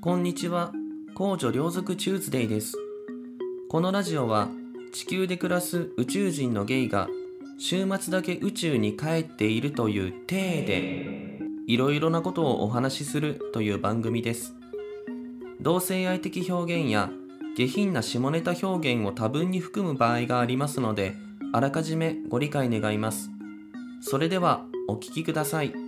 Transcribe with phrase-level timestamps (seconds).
[0.00, 0.70] こんにちは。
[1.16, 2.74] 公女両族チューズデイです。
[3.68, 4.48] このラジオは
[4.92, 7.08] 地球で暮らす宇宙人のゲイが
[7.58, 14.54] 週末だけ宇宙に帰っているという体でいろいろなことをお話しするという番組です。
[15.60, 17.10] 同性愛的表現や
[17.56, 21.16] 下品な下ネタ表現を多分に含む場合がありますので、
[21.52, 23.30] あらかじめご理解願います。
[24.00, 25.87] それではお聞きください。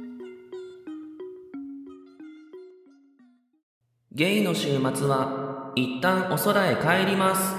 [4.12, 7.55] ゲイの週末は一旦お空へ帰ります。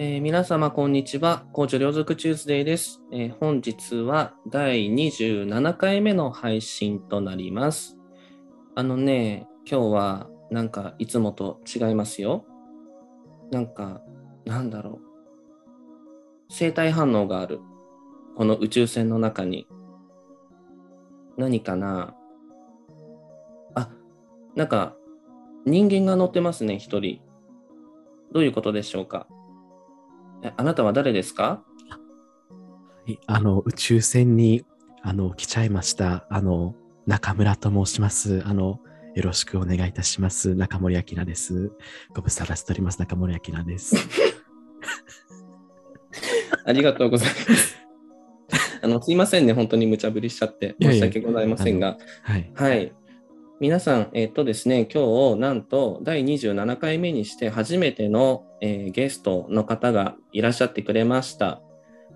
[0.00, 1.44] えー皆様こんにちは。
[1.52, 7.97] 高知両族チューズデーです、えー本日は第27回目の配信となります。
[8.78, 12.44] あのね、今日はなんかいつもと違いますよ。
[13.50, 14.00] なんか、
[14.44, 15.04] なんだろう。
[16.48, 17.58] 生体反応がある。
[18.36, 19.66] この宇宙船の中に。
[21.36, 22.14] 何かな
[23.74, 23.90] あ、
[24.54, 24.94] なんか
[25.66, 27.20] 人間が乗ってますね、一人。
[28.30, 29.26] どういうことでしょうか
[30.44, 31.64] えあなたは誰ですか？
[31.90, 34.64] はいあの、宇宙船に、
[35.02, 36.28] あの、来ちゃいました。
[36.30, 36.76] あの、
[37.08, 38.42] 中村と申します。
[38.44, 38.80] あの、
[39.14, 40.54] よろしくお願いいたします。
[40.54, 41.72] 中森明菜です。
[42.14, 43.00] ご無沙汰しております。
[43.00, 43.96] 中森明菜です。
[46.66, 47.78] ありがとうございます。
[48.84, 52.50] あのすいませんね、本当に無茶ぶりしちゃって、いやいや申し訳ございませんが、はい。
[52.54, 52.92] はい。
[53.58, 61.62] 皆さん、えっとですね、今日、なんと、第27回目にして、初めての、えーゲストの方がいらっしゃってくれました。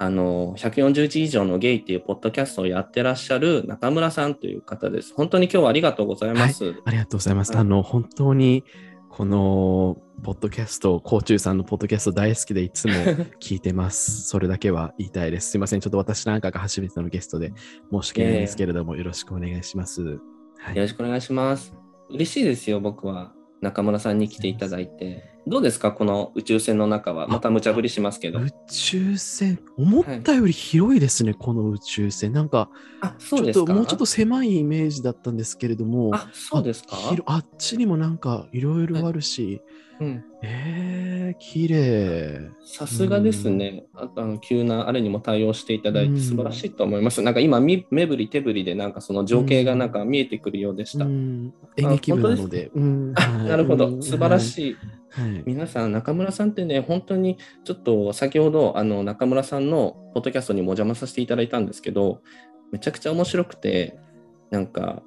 [0.02, 5.14] あの、140字以上のゲイっていうポッドキャストをやってらっしゃる中村さんという方です。
[5.14, 6.74] 本当に今日はありがとうございます。
[6.84, 7.52] ありがとうございます。
[7.52, 8.64] はいあの、本当に、
[9.10, 12.94] この、ポッドキャスト、コーチューさんのポッドキャスト大好きでいつも
[13.40, 14.22] 聞いてます。
[14.22, 15.50] それだけは言いたいです。
[15.50, 15.80] すいません。
[15.80, 17.52] ちょっと私なんかが初めてのゲストで
[17.92, 20.02] 申し訳ないんですけれども、よろしくお願いします。
[20.58, 21.72] はいよろしくお願いします。
[22.10, 23.32] 嬉しいですよ、僕は。
[23.62, 25.30] 中村さんに来ていただいて。
[25.46, 27.26] どうですか、この宇宙船の中は？
[27.26, 28.40] また無茶ぶりしますけど。
[28.40, 32.32] 宇宙船、思ったより広いですね、この宇宙船。
[32.32, 32.68] なんか、
[33.00, 33.60] あ、ちそうですか？
[33.62, 36.96] ょっともうちょっと狭いイメージだったんですけれども、あ、そうですか？
[36.96, 39.62] 広あっちにもなんかいろいろあるし、
[40.02, 42.50] うん、えー、綺麗。
[42.64, 43.84] さすがですね。
[43.94, 47.22] あとあの急なあれにも対応していただいうんて素晴らしいと思います。
[47.22, 51.04] なんか今、み目振り手振りでなんかその情景がなんか見えてくるようでした。
[51.04, 52.70] うん演劇部なので。
[52.74, 54.40] うんあなるほど、素晴らい。
[54.40, 54.76] しい。
[55.10, 62.22] はい皆さん、中村さんってね、本当にちょっと先ほどあの中村さんのポッドキャストにもお邪魔させていただいたんですけど、
[62.72, 63.98] めちゃくちゃ面白くて、
[64.50, 65.02] なんか、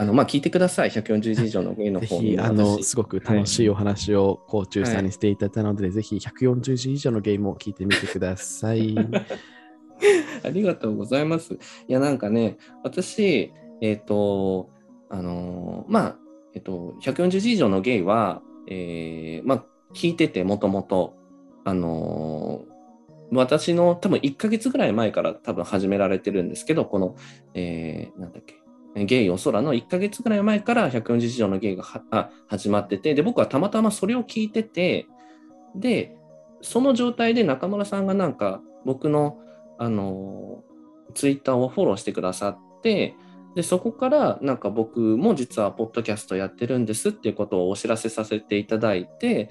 [0.00, 8.94] あのまあ、聞いてください、140字以上のゲイのぜ方にひ、あの、私すごく楽しいお話を、コーチューさんにしていただいたので、ぜひ140字以上のゲームを聞いてみてください。
[10.44, 11.54] ありがとうございます。
[11.54, 11.58] い
[11.92, 14.70] や、なんかね、私、えっ、と、
[15.10, 16.18] あのーまあ、
[16.54, 21.16] えっ、と、140字以上のゲイは、えーまあ、聞いてて、もともと、
[21.64, 22.68] あのー
[23.30, 27.16] 私の多分1ヶ月ぐらい前から多分始められてるんですけど、この、
[27.54, 28.54] えーなんだっけ、
[29.04, 31.84] ゲイお空の1ヶ月ぐらい前から140以上のゲイが
[32.46, 35.06] 始まってて、で、僕はたまたまそれを聞いてて、
[35.74, 36.16] で、
[36.60, 39.38] その状態で中村さんがなんか僕の
[39.78, 40.64] あの
[41.14, 43.14] ツイッターをフォローしてくださって
[43.54, 49.48] でそこからなんか僕も実はポッドキャストやってるんですっていうことをお知らせさせていただいて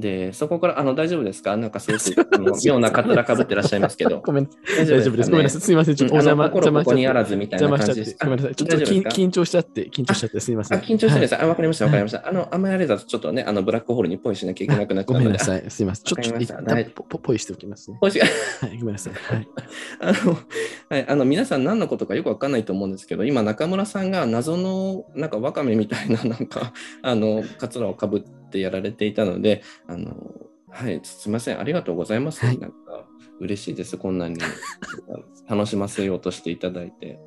[0.00, 1.56] でそこからあの大丈夫ですか？
[1.56, 4.48] なんかすごくあの妙なかつらかぶってらっしゃいますけど ごめん、
[4.78, 5.30] 大大丈夫です。
[5.30, 5.60] ごめんなさい。
[5.62, 5.94] すみません。
[5.94, 8.16] ちょっとお邪魔、あの心邪魔ここにあらしずみたいな感じです。
[8.20, 8.54] ごめんなさい。
[8.54, 10.78] ちょっと緊張しちゃって、緊張しちゃって、すみません。
[10.78, 11.34] あ緊張してです。
[11.34, 12.28] はいあ、わかりました、わかりました。
[12.28, 15.24] あの、あんまりあれだとちょっとね、あのブラックホールにポイしなきゃいけなくなっちゃうので。
[15.24, 15.64] ごめんなさい。
[15.70, 16.04] すみません。
[16.04, 16.92] ちょっと、一旦
[17.22, 17.98] ポイしておきますね。
[18.00, 19.12] ポイしはい、ごめんなさい。
[19.14, 19.48] はい。
[20.00, 20.38] あの、
[20.90, 26.72] はい、あの皆さん何のことかよくわかんないと思うんですけど、今中村さんが謎のなんかワカメみたいななんか
[27.02, 30.14] あのカツラをかぶってやられていたので、あの
[30.70, 32.44] はい、すみません、ありがとうございます。
[32.44, 32.76] はいなんか
[33.38, 34.36] 嬉しいです、こんなに
[35.48, 37.18] 楽しませようとしていただいて。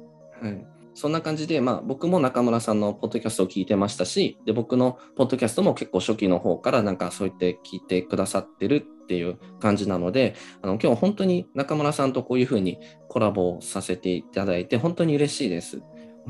[0.41, 0.67] はい。
[0.95, 15.79] そんな感じで、まあ、僕も中村さんのポッドキャストを聞いてましたし、で僕のポッドキャストも結構初期の方からなんかそう言って聞いてくださってるっていう感じなので、あの今日は本当に中村さんとこういうふうにコラボさせていただいて、本当に嬉しいです。
[15.79, 15.85] こ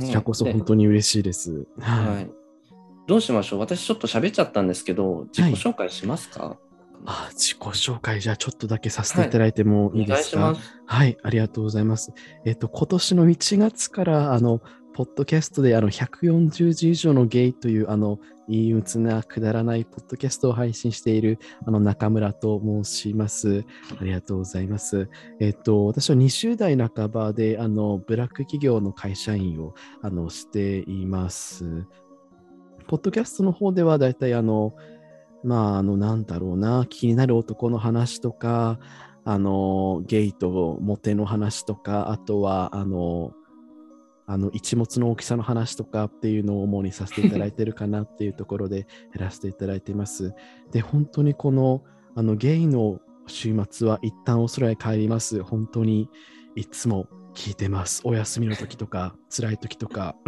[0.05, 1.65] ちらこそで本当に嬉しいです。
[1.79, 2.11] は。
[2.11, 2.38] はい
[3.09, 3.59] どうしましょう？
[3.59, 6.57] 私ちょっと喋っちゃったんですけど、自己紹介しますか、
[7.07, 10.79] あ自己紹介、じゃあちょっとだけさせていただいてもいいですか、します。
[10.85, 12.13] はい、ありがとうございます。
[12.45, 23.63] えっ、と、今年の1月から、あの、ポポッドキャストであの140字以上のゲイというあの陰鬱なくだらないポッドキャストを配信しているあの中村と申します。
[23.97, 25.09] ありがとうございます。
[25.39, 31.85] えっと、私は20代半ばであのブラック企業の会社員をあのしています。
[32.89, 34.73] ポッドキャストの方ではだいたいあの、
[35.43, 38.79] まあ、あの、なんだろうな、気になる男の話とか、
[39.23, 43.33] あの、ゲイとモテの話とか、あとは、あの、
[44.25, 50.33] あの一物の大きさの話とかっていうのを主にさせていただいてるかなっていうところで やらせていただいています。
[50.71, 51.83] で、本当にこの
[52.15, 55.43] あのゲイの週末は一旦オーストラリアに帰ります。
[55.43, 56.09] 本当に
[56.55, 57.07] いつも
[57.39, 58.01] 聞いてます。
[58.03, 60.17] お休みの時とか、辛い時とか、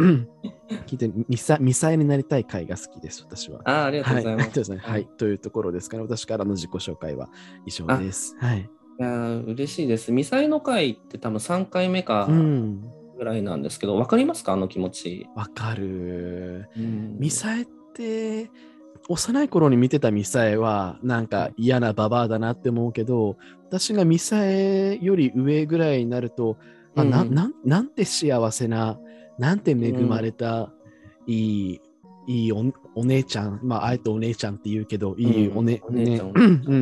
[0.86, 3.60] 聞いてミサ、ミサイになりたい回が好きです、私は。
[3.66, 4.44] ああ、ありがとうはい、ございます。
[4.44, 7.28] ありがとうござい はい、というところですから、私からの自己紹介は
[7.66, 8.34] 以上です。
[8.40, 8.60] はい。
[8.60, 8.62] い
[9.02, 10.10] やー嬉しいです。
[10.10, 12.80] ミサイの会って多分3回目かうん、
[13.18, 14.54] ぐらいなんですけど、わかりますか？
[14.54, 15.26] あの気持ち。
[15.36, 16.64] わかる。
[16.74, 18.50] うんミサエって、
[19.10, 23.36] 幼い頃に見てたミサエは、なんか嫌なババアだなって思うけど、
[23.66, 26.56] 私がミサエより上ぐらいになると、
[26.96, 28.98] あなうんなんなんて幸せな、
[29.38, 30.72] なんて恵まれた、
[31.26, 31.80] いい、
[32.26, 36.20] いいおお姉ちゃん、まあ、あえてお姉ちゃんって言うけど、いいお,、ねね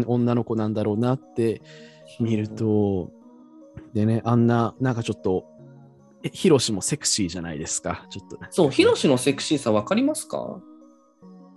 [0.07, 1.63] 女の子なんだろうなって
[2.19, 3.11] 見ると、
[3.95, 5.47] でね、あんな、なんかちょっと、
[6.23, 8.49] えヒロシもセクシーじゃないですか、ちょっとね。
[8.51, 10.61] そう、ヒロシのセクシーさわかりますか？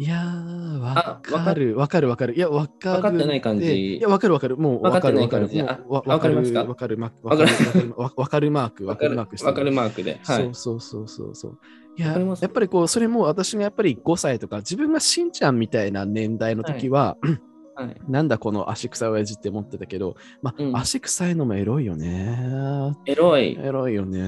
[0.03, 2.35] いやー、わかかる、わかる、わかる。
[2.35, 2.89] いや、わかる。
[2.95, 4.57] わかってない感じでいや、わかる、わかる。
[4.57, 5.47] もう、わかる、わかる。
[5.87, 6.63] わわかりますか？
[6.65, 10.19] わかる、わかる、わかるわかるわわかるマーク、わわかるわかるマークで。
[10.25, 10.43] はい。
[10.43, 11.57] そうそうそうそうそう。
[11.95, 17.39] いややっぱりこう、それも私がやっぱり5歳とか、自分がしんちゃんみたいな年代の時は、はい、
[18.07, 22.93] なんだこの足臭い親父って思ってたけど、まあ、うん足臭いのもエロいよね。
[23.05, 23.57] エロい。
[23.59, 24.19] エロいよね。
[24.21, 24.23] う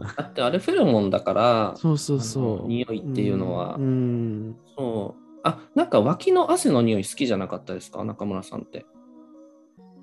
[0.02, 2.68] だってあれフェロモンだから、そうそうそう。
[2.68, 3.82] 匂いっていうのはうん。
[3.82, 5.20] うんそう。
[5.44, 8.02] あ、なんか脇の汗の匂い好きじゃなかったですか？
[8.04, 8.84] 中村さんって。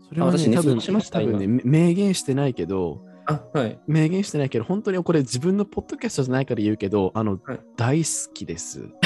[0.07, 3.79] それはね、私ね多分しました多分ね、明言してないけど、あ、はい。
[3.87, 8.87] 明言してないけど、本当にこれ自分のポッドキャストじゃないから言うけど、あの、はい大好きです。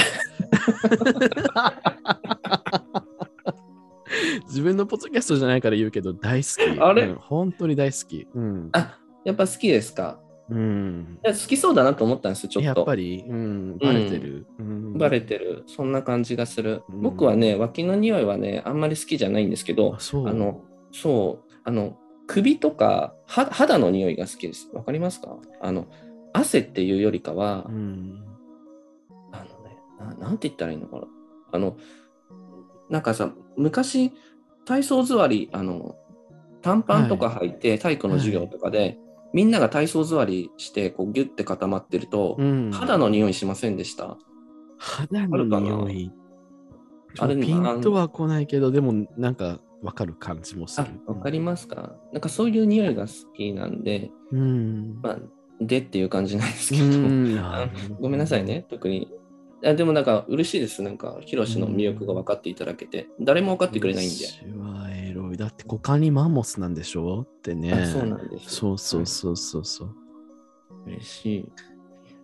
[4.46, 6.80] 自分のポッドキャストじゃないから言うけど、大好き。
[6.80, 7.04] あれ？
[7.04, 8.26] うん本当に大好き。
[8.34, 8.68] うん。
[8.72, 10.20] あ、やっぱ好きですか？
[10.50, 12.66] うん、いや好きそうだなと思ったんですよ、ちょっと。
[12.66, 14.46] やっぱり、うん、バレてる？
[14.58, 15.64] うんバレてる。
[15.66, 16.82] そんな感じがする。
[16.88, 20.26] うん僕はね、脇の匂いはね、あんまり好きじゃないんですけどあ、そう？
[20.26, 24.70] あの、そう、あの、首とかは肌の匂いが好きです。
[24.72, 25.36] わかりますか？
[25.60, 25.86] あの、
[26.32, 28.24] 汗っていうよりかは、うん。
[29.32, 31.02] あのねな、なんて言ったらいいのかな。
[31.52, 31.76] あの、
[32.88, 34.12] なんかさ、昔、
[34.64, 35.96] 体操座り、あの、
[36.62, 38.98] 短パンとか履いて、体育の授業とかで、
[39.34, 44.16] みんなが体操座りして、こう、ギュッて固まってると、うん、肌の匂いしませんでした？
[44.78, 46.12] 肌の匂い。
[47.18, 51.96] あれピンとは来ないけど、でもなんかわかる感じもすある。、わかりますか？
[52.12, 55.00] なんかそういう匂いが好きなんで、うん。
[55.02, 55.18] まあ、
[55.60, 57.68] でっていう感じなんですけど、うんあ
[58.00, 58.44] ごめんなさい。
[58.44, 59.10] ね、特に。
[59.64, 60.82] あでもなんか嬉しいです。
[60.82, 64.14] なんか、ヒロシの魅力が分かっていただけて、誰も分かってくれないんで。
[64.14, 65.36] 私はエロい。
[65.36, 67.22] だって股間にマンモスなんでしょ？
[67.22, 67.72] ってね。
[67.72, 68.54] あそうなんです。
[68.54, 69.94] そうそうそうそうそう。
[70.86, 71.52] 嬉しい。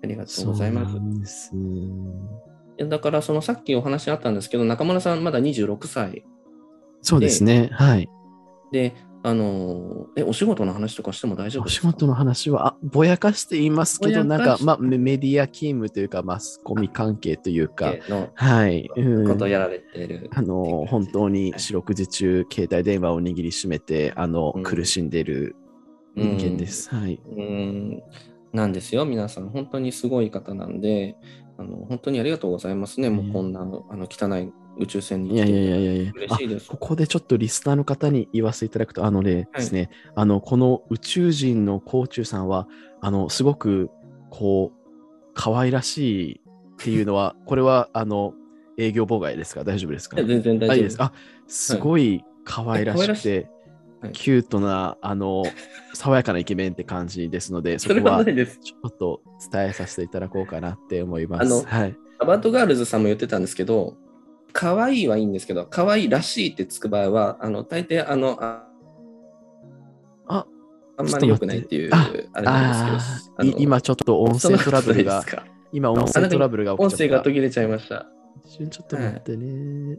[0.02, 0.86] ありがとうございま
[1.26, 1.50] す。
[1.50, 1.60] そう
[2.78, 6.24] なんだから、そのさっきお話あったんですけど、中村さんまだ26歳
[7.02, 7.68] そうですね。
[7.72, 8.08] はい。
[8.72, 8.94] で、
[9.26, 11.88] あのーえ、お仕事の話とかしても大丈夫おですか？
[11.88, 18.90] 仕事の話は、あぼやかして言いますけど、ぼやかしなんか、まあ、メメディア勤務というか、マスコミ関係というか、のはい。
[18.94, 20.28] うんことをやられている。
[20.34, 25.56] あの、本当に四六時中、携帯電話を握りしめて、あの、うん苦しんでいる
[26.14, 26.94] 人間です。
[26.94, 27.18] はい。
[27.26, 28.02] うーん
[28.52, 29.48] なんですよ、皆さん。
[29.48, 31.16] 本当にすごい方なんで、
[31.56, 33.08] あの本当にありがとうございますね。
[33.10, 36.12] もうこんなあの汚い宇宙船にいやいやいやいや。
[36.14, 42.68] 嬉しいですあここでちょっとリスナーの方に言わせていただくと、あのね、ですね、あの、この宇宙人の甲虫さんは、
[43.00, 43.90] あの、すごく、
[44.30, 48.34] こう、可愛らしいっていうのは、これは、あの、
[48.76, 49.62] 営業妨害ですか？
[49.62, 50.16] 大丈夫ですか？
[50.16, 50.96] 全然大丈夫です。
[51.00, 51.12] あ、
[51.46, 53.50] すごい可愛らしくて、はい
[54.12, 55.44] キュートな、あの、
[55.94, 58.22] 爽やかなイケメンって感じですので、 そこは。
[58.22, 61.46] ちょっと伝えさせていただこうかなって思います。
[61.46, 61.96] あのはい。
[62.18, 63.96] アバントガールズさんも言ってたんですけど、
[64.54, 68.66] 可愛いはいいんですけど、可愛いらしいってつく場合は、あの大抵あのあ
[70.28, 70.46] あ、
[70.96, 75.24] あんまり良くないっていう、ああれなんですけど今ちょっと音声トラブルが
[75.72, 76.86] 今音声トラブルが起きちゃ。
[76.86, 78.06] 音声が途切れちゃいました。
[78.44, 79.98] 一瞬ちょっと待ってね。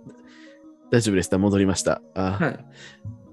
[0.89, 1.37] 大丈夫でした？
[1.37, 2.01] 戻りました。
[2.15, 2.65] あ、はい。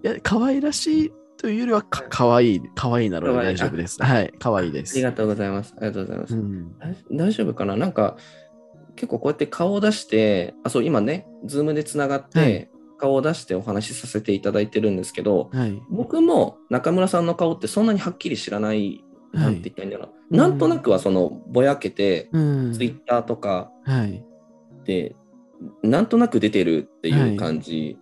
[0.04, 4.02] いや、可愛らしいというよりはか、かわいい、かわいいなので大丈夫です。
[4.02, 4.94] はい、かわいいです。
[4.94, 5.74] ありがとうございます。
[5.76, 6.34] ありがとうございます。
[6.34, 7.76] うん大大丈夫かな？
[7.76, 8.16] なんか、
[8.96, 12.68] 結構こうやって顔を出して、あ、そう、今ね、ズームでつながって、はい
[13.02, 15.82] 顔を出してお話しさせていただいてるんですけど、はい。
[15.90, 19.02] 僕も中村さんの顔ってそんなにはっきり知らない、
[19.34, 20.16] はいなんて言ったらいいんだろう。
[20.30, 24.24] うんなんとなくはそのぼやけて、うんツイッターとかはい。
[24.84, 25.16] で、
[25.82, 27.98] なんとなく出てるってはいいう感じ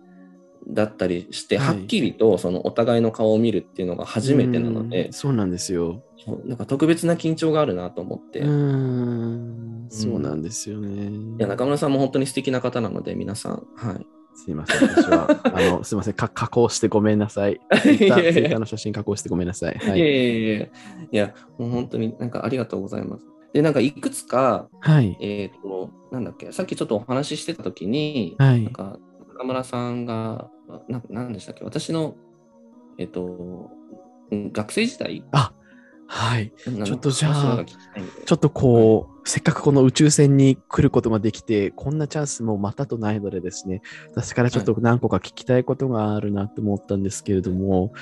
[0.67, 6.03] だったりして、はいはっきりとそのお互いの顔を見るっていうのが初めてなのでうん、そうなんですよ。
[6.45, 11.11] なんか特別な緊張があるなと思って、ういん、そうなんですよね。
[11.39, 14.05] や中村さんも本当に素敵な方なので、皆さん、はい。
[14.35, 15.27] すいません、私は。
[15.53, 17.59] あの、すいません、か加工してごめんなさい。
[17.81, 19.75] ツイッターの写真加工してごめんなさい。
[19.77, 20.01] はいい。
[20.01, 20.69] やいやいやいや、い
[21.11, 23.25] や、もう本当になんかありがとうございます。
[23.53, 25.17] で、なんかいくつか、はい。
[25.19, 28.99] えっ、と、なんだっけ、さっきちょっとお話ししてたときに、はいなんか
[29.41, 30.49] 中村さんが、
[30.87, 32.15] ななんでしたっけ、私の、
[32.97, 33.71] えっ、と、
[34.31, 35.23] うん学生時代？
[35.31, 35.51] あ、
[36.07, 36.53] はい。
[36.55, 37.75] ちちょっとじゃあち
[38.25, 43.81] ちょっとこう、せっかくこの宇宙船に来ることができて、こんなチャンスもまたとないのでですね、
[44.11, 47.93] 私からちょっと何個か聞きたいことがあるなと思ったんですけれども、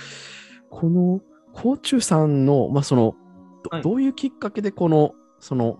[0.69, 1.22] この、
[1.53, 3.15] 甲虫さんの、まあ、その、
[3.81, 5.79] どういうきっかけでこの、その、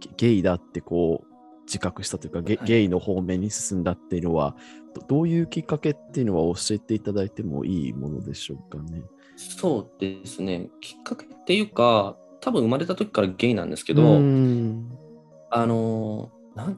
[0.00, 1.29] ゲゲイだってこう、
[1.70, 4.56] 自覚したというか、ゲはいゲイの方面に進んだっていうのは、
[4.92, 9.02] どどういうきっかけっていうのは教えていただいてもいいものでしょうかね？
[9.36, 14.06] そうですね、きっかけっていうか、多分生まれた時からゲイなんですけど、あ
[15.66, 16.74] のー、なん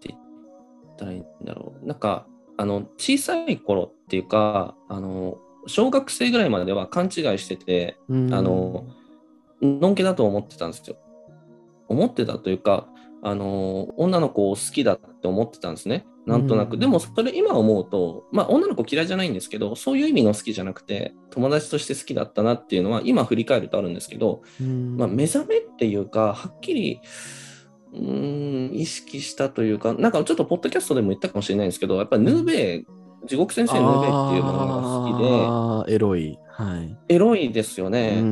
[0.00, 1.86] て言ったらいいんだろう。
[1.86, 2.26] なんか、
[2.56, 8.86] あの、小さい頃っていうか、あの、小学生ぐらいまでは勘違いしてて、うんあの、
[9.60, 10.96] のんけだと思ってたんですよ。
[11.88, 12.88] 思ってたというか、
[13.26, 16.06] あの、女の子を好きだって思ってたんですね。
[16.26, 16.74] なんとなく。
[16.74, 27.00] うんでも、それ今思うと、まあ、女の子嫌いじゃないんですけど、そういう意味の好きじゃなくて、友達として好きだったなっていうのは、今振り返るとあるんですけど、うんまあ、目覚めっていうか、はっきり、
[27.94, 32.86] うーん、意識したというか、なんかちょっとポッドキャストでも言ったかもしれないんですけど、やっぱりヌーベイ、
[33.26, 36.38] 地獄先生ヌーベイっていうものが好きで、エロい。
[36.48, 36.96] はい。
[37.08, 38.22] エロいですようね。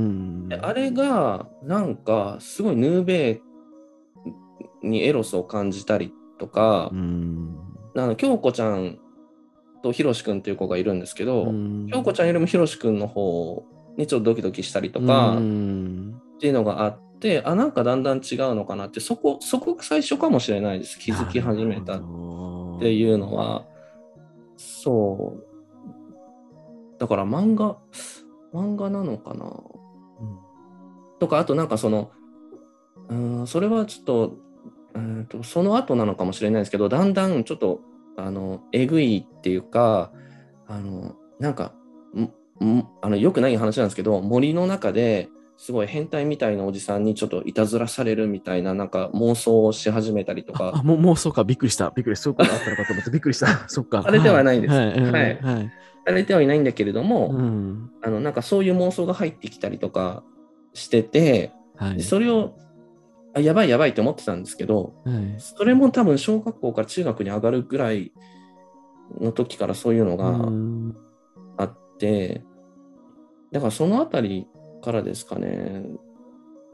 [0.63, 3.54] あれが、なんか、すごいヌーベイ
[4.88, 7.57] にエロスを感じたりとかう、ん。
[7.97, 8.99] あの京子ちゃん
[9.83, 13.64] とひろしくんっていう子がいるんですけど、うん京子ちゃんよりもひろしくんの方
[13.97, 20.99] にちょっとドキドキしたりとか、うんっていうのがあって、あ、なんかだんだん違うのかなって、そこ、そこが最初かもしれないです。
[20.99, 21.97] 気づき始めたっ
[22.76, 23.64] っていうのは、
[24.57, 26.99] そう。
[26.99, 27.79] だから漫画、
[28.53, 29.53] 漫画なのかな
[31.19, 32.11] とか、あとなんかその、
[33.09, 34.37] うーん、それはちょっと、
[34.95, 37.81] うーんと、その後なのかもしれないですけど、だんだんちょっと、
[38.17, 40.13] あの、えぐいっていうか、
[40.67, 41.75] あの、なんか、
[42.15, 42.23] ん
[42.65, 51.91] んあの、よくない話なんですけど、森の中ですごい変態みたいなおじさんにちょっといたずらされるみたいな、なんか妄想をし始めたりとあ、か、もう、もうそうか、びっくりした。
[51.95, 52.25] びっくりした。
[52.25, 53.47] そういうことあったのかと思って、びっくりした。
[53.69, 54.03] そっか。
[54.03, 54.87] されてはないですはい。
[55.01, 55.13] はい。
[55.13, 55.71] はいはい。
[56.07, 57.91] されてはいないんだけれども、うん。
[58.03, 60.23] あの、なんかそういう妄想が入ってきたりとか
[60.75, 62.03] してて、はい。
[62.03, 62.55] それを、
[63.35, 65.35] あ、やばいやばいって思ってたんですけど、はい。
[65.38, 68.12] それも多分小学校から中学に上がるぐらい
[69.21, 70.97] の時からそういうのがうん
[71.57, 72.45] あって、
[73.53, 74.47] だからそのあたり
[74.83, 75.85] からですかね。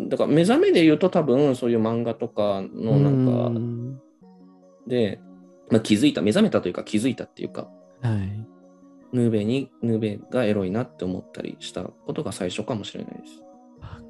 [0.01, 4.01] だから目覚めで言うと多分そういう漫画とかのなんかうん
[4.87, 5.21] で、
[5.71, 7.71] まあ、気づいた、目覚めたというか気づいたっていうか、
[8.03, 8.47] はい。
[9.13, 13.43] ヌーベに、ヌーベがエロいなって思ったりしたことが最初かもしれないです。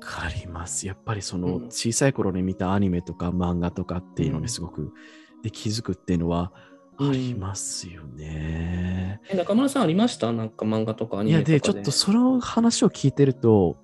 [0.01, 0.87] わかります。
[0.87, 4.93] やっぱりそのうん小さい頃に見たアニメとか漫画とかっていうのうんにすごく
[5.43, 6.53] で気づくっていうのは
[6.99, 9.21] うんありますよね。
[9.31, 10.33] え中村さんありました？
[10.33, 11.59] なんか漫画とかアニいや、メとかで。
[11.59, 13.77] で、ちょっとその話を聞いてると、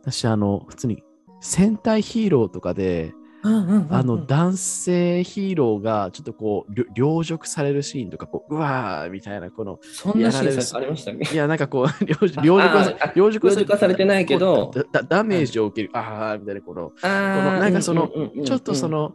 [0.00, 1.02] 私、あの、普通に
[1.40, 11.32] 戦隊ヒーローとかで、うんうんうんうん、あの、男性ヒーローがちょっとこう、凌辱されるシーンとか、こう、うわーみたいな、この、そんなシーンさありましたっけ？
[11.32, 14.72] いや、なんかこう、 凌辱凌辱はさああ凌辱されてないけど
[15.08, 19.12] ダメージを受ける、あーみたいな、この、このなんかそのうんうんうんうんちょっとその、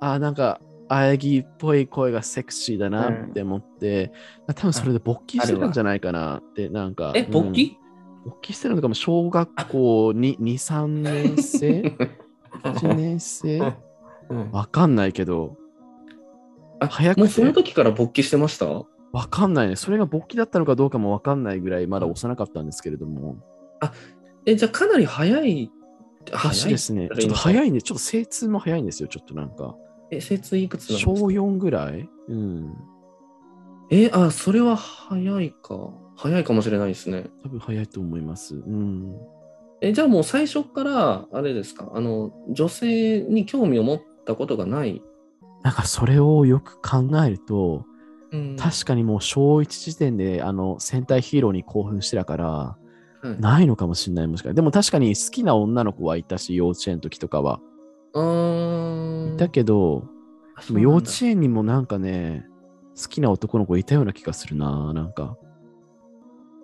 [0.00, 4.10] あーなんか、喘ぎっぽい声がセクシーだなって思って、
[4.56, 7.12] 多分それで勃起してるんじゃないかなって、なんか。
[7.14, 7.76] え、うん勃起、
[8.24, 11.96] 勃起してるのかも、小学校に2、3年生？
[12.62, 13.74] ?1 年生
[14.28, 15.56] うんわかんないけど、
[16.80, 18.66] あ早くてもうその時から勃起してました？
[19.12, 19.76] わかんないね。
[19.76, 23.36] それが勃起だったのかどうかもわかんないぐらい、まだ幼かったんですけれども。
[24.46, 25.70] え、じゃあかなり早い。
[26.30, 27.08] らしいですね。
[27.18, 29.74] ちょっと早いんで、ちょっと精通も早いんですよ、ちょっとなんか。
[30.12, 32.08] え、精通いくつなんです小か4ぐらい？
[32.28, 32.74] うん。
[33.90, 35.90] え、あ、それは早いか。
[36.16, 37.30] 早いかもしれないですね。
[37.42, 38.54] 多分早いと思います。
[38.54, 39.16] うん。
[39.82, 45.02] え、じゃあもう最初から、あれですか、あの、女性に興味を持ったことがない？
[45.62, 47.84] なんかそれをよく考えると、
[48.32, 52.76] うん確かにもう小1時点であの戦隊ヒーローに興奮してたから、は
[53.24, 57.60] いないのかもしれないもしかしてでも確かに好きな女の子はいたし、幼稚園の時とかは。
[58.14, 60.04] あーいたけど、
[60.56, 62.46] あでも幼稚園にもなんかね、
[63.00, 65.36] 好きな男の子いたような気がするな、なんか。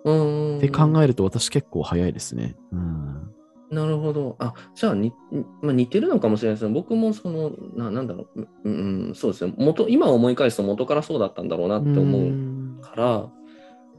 [0.09, 2.55] 園って考えると私結構早いですね。
[2.71, 3.31] うん。
[3.69, 4.35] なるほど。
[4.39, 5.13] あ、じゃあに、
[5.61, 6.73] まあ、似てるのかもしれないですね。
[6.73, 9.53] 僕もその、ななんだろう、うん、うんそうですね。
[9.57, 13.29] 元、今思い返すと元からそうだったんだろうなって思うから、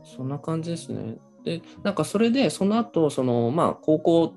[0.05, 1.19] そんな感じですね。
[1.45, 4.35] で、なんかそれで、その後、その、まあ、高校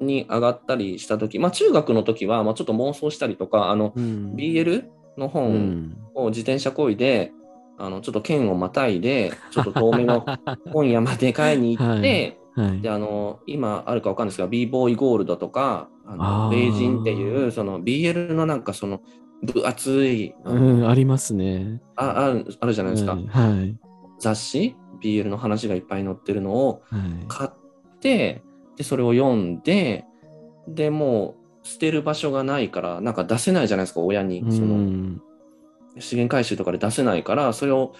[0.00, 4.34] に上がったりした時まあ、中学の時は、まあ、ちょっと妄想したりとか、あの、うん。
[4.34, 4.84] BL
[5.18, 5.96] のう本ん。
[6.14, 7.32] を自転車こいで、
[7.78, 10.24] あの、ちょっと県をまたいで、ちょっと遠めの
[10.72, 12.90] 本屋まで買いに行って、はいで、。
[12.90, 19.00] あの、今あるかわかんないですが、b ボーイゴールドとか、あのベイジンっていう、その BL のなんかその
[19.42, 21.80] 分厚い、あうのん、ありますね。
[21.96, 23.26] ああるあるじゃないですか、はい。
[23.26, 23.76] はい。
[24.18, 27.50] 雑誌？BL の話がいっぱい載ってるのをはい買っ
[28.00, 28.42] て、
[28.76, 30.04] で、それを読んで、
[30.68, 34.44] でもう捨てる場所がないから、なんか出せないじゃないですか、親に。
[34.50, 35.22] そのうん
[35.98, 37.94] 資源回収とかで出せないから、それを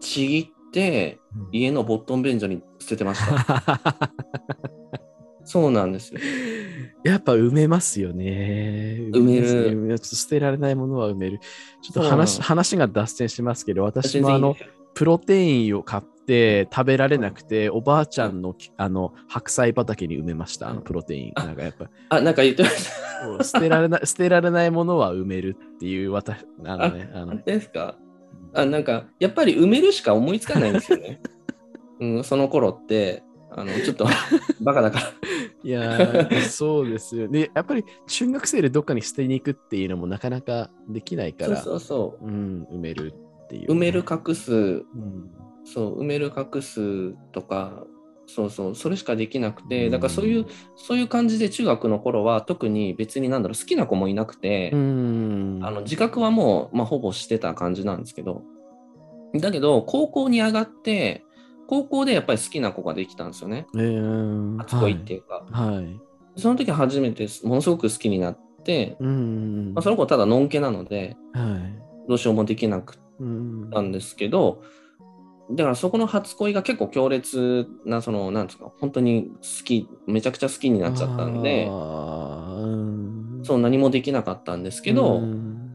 [0.00, 1.20] ちぎって、
[1.52, 4.10] 家のボットン便所に捨ててました。
[5.44, 6.20] そうなんですよ。
[7.04, 8.98] やっぱ埋めますよね。
[9.12, 11.38] 埋めるますねちょっと捨てられないものは埋める。
[11.80, 14.56] ちょっと話の話が脱線しますけど、私もあの、
[14.94, 21.32] プロテインを買って食べられなくて、おばあちゃんのきあの白菜畑に埋めました、あのプロテイン。
[21.34, 22.90] あなんかやっぱ、あ、なんか言ってまし
[23.38, 23.44] た。
[23.44, 27.96] 捨てられない、 捨てられないものは埋めるっていう、私、あのね、あのですか？
[28.52, 31.20] あなんかやっぱり埋めるしか思いつかないんですよね。
[32.00, 34.06] うん、その頃ってあのちょっと
[34.60, 35.04] バカだから。
[35.64, 37.26] いやー、そうですよ。
[37.28, 42.26] で、やっぱり中学生でどっかに捨てに行くっていうのもなかなかできないから、そうそうそう。
[42.26, 43.72] うん、埋めるっていう。
[43.72, 45.30] 埋める隠す、うん
[45.72, 47.84] そう、埋める隠すとか、
[48.26, 55.60] そうそう、それしかできなくて、うんだからそういう、そういう感じで中学の頃は特に別になんだろう、好きな子もいなくて、うん。
[55.62, 58.42] あの自覚はもう、まあ、ほぼしてた感じなんですけど、
[59.34, 61.24] だけど、高校に上がって、
[61.66, 63.66] 高校でやっぱり好きな子ができたんですよね。
[63.74, 65.46] えー、初恋っていうか。
[65.50, 65.76] はい。
[65.76, 66.00] はい。
[66.36, 69.72] その時初めてものすごく好きになって、うん。
[69.74, 72.08] まあ、その子ただのんけなので、はい。
[72.08, 74.62] どうしようもできなくうんたんですけど、
[75.50, 83.40] だからそこの初恋が結構強烈な、その、なんですか、本当に好き、めちゃくちゃ好きになっちゃったんで、うん。
[83.44, 85.70] そう何もできなかったんですけど、ううん、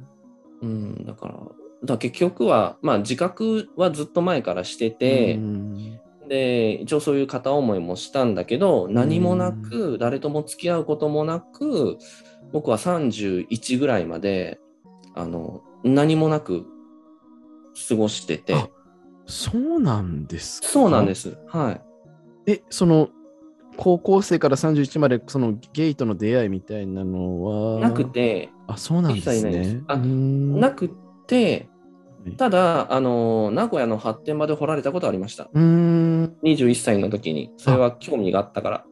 [0.62, 1.40] んだから、
[1.86, 6.00] だ結局は、まあ自覚はずっと前からしてて、うん。
[6.30, 11.98] で、一応そういう片思いもしたんだけど、何もなく、誰とも付き合うこともなく、
[12.52, 14.60] 僕は31ぐらいまで、
[15.16, 16.66] あの、何もなく
[17.90, 18.70] 過ごしてて、あ
[19.26, 20.68] そうなんですか？
[20.68, 21.38] そうなんです。
[21.48, 21.82] はい。
[22.52, 23.10] え、その、
[23.78, 27.80] 高校生から31まで、そのゲイとの出会いみたいなのは？
[27.80, 29.82] なくて、あ、そうなんですね。
[29.88, 30.90] あうんなく
[31.28, 31.70] て
[32.26, 35.50] はい、ただ、あの、名古屋の発展場で掘られたことありました。
[35.54, 36.36] うん。
[36.44, 37.52] 21歳の時に。
[37.58, 38.86] それは興味があったから。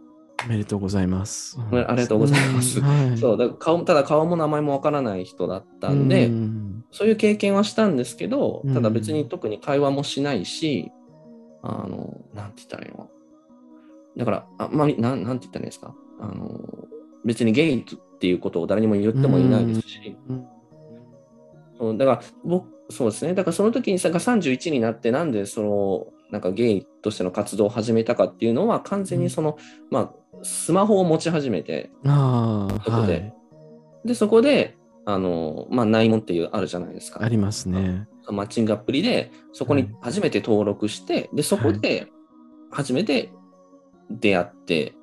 [0.45, 1.57] おめでとうございます。
[1.71, 10.91] ありがとうございますうんはい、そう、だ顔ただ顔も名前もわからない人だったんで、うんそういう経験はしたんですけどうん、ただ別に特に会話もしないし、
[11.63, 13.09] あの、なんて言ったらいいの？
[14.17, 15.95] だから、あんまり、なんなんて言ったらいいですか？
[16.19, 16.59] あの、
[17.23, 17.83] 別にゲイっ
[18.19, 20.17] ていうことを誰にも言ってもいないですし、
[21.79, 21.97] うん。
[21.97, 23.33] だから僕、そうですね。
[23.33, 29.57] だからその時にさ、31になって、なんでその、なんかゲイとしての活動を始めたかっていうのは、完全にその、
[29.89, 33.33] まあ、スマホを持ち始めて、ああ、そこではい。
[34.05, 37.23] で、そこで、あの、まあ、内門っていうあるじゃないですか。
[37.23, 38.07] ありますね。
[38.29, 42.07] マッチングアプリで、そこに初めて登録して、で、そこで
[42.71, 43.31] 初めて
[44.09, 44.93] 出会って、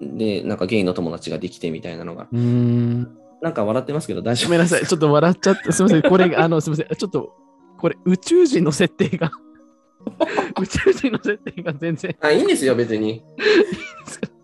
[0.00, 3.18] で、なんかゲイの友達ができてみたいなのが、うーん。
[3.40, 4.86] なんか笑ってますけど大丈夫ごめんなさい。
[4.86, 5.72] ちょっと笑っちゃって。
[5.72, 6.10] すみません。
[6.10, 6.96] これ、あの、すみません。
[6.96, 7.32] ちょっと、
[7.78, 9.30] これ、宇宙人の設定が、
[10.60, 12.16] 宇宙人の設定が全然。
[12.20, 13.22] あ、いいんですよ、別に。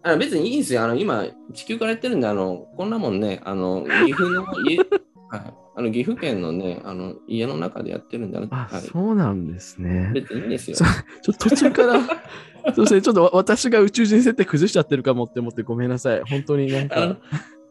[0.04, 0.84] あ別にいいんですよ。
[0.84, 4.86] あの、今、地球からやってるんで、あの、こんなもんね、あの、岐阜の 家、はい、
[5.76, 10.10] あの、岐阜県のね、あの、家の中でやってるんで、あ、はい、そうなんですね。
[10.12, 10.84] 別にいいんですよそ。
[10.84, 10.92] ちょ
[11.32, 12.00] っと途中から、
[12.74, 13.02] そうですね。
[13.02, 16.22] ちょっとわ私が宇宙人設定崩しちゃってるかもって思ってごめんなさい。
[16.28, 17.20] 本当になんあのか。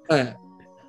[0.10, 0.38] はい、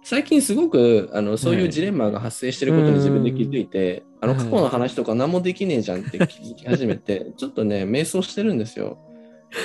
[0.03, 8.99] 最近すごくあのそういはいうジレンマが発生していることに自分で気づいて、あのはい過去の話とか何もできねえじゃんって気づき始めて、ちょっとね、迷走してるんですよ。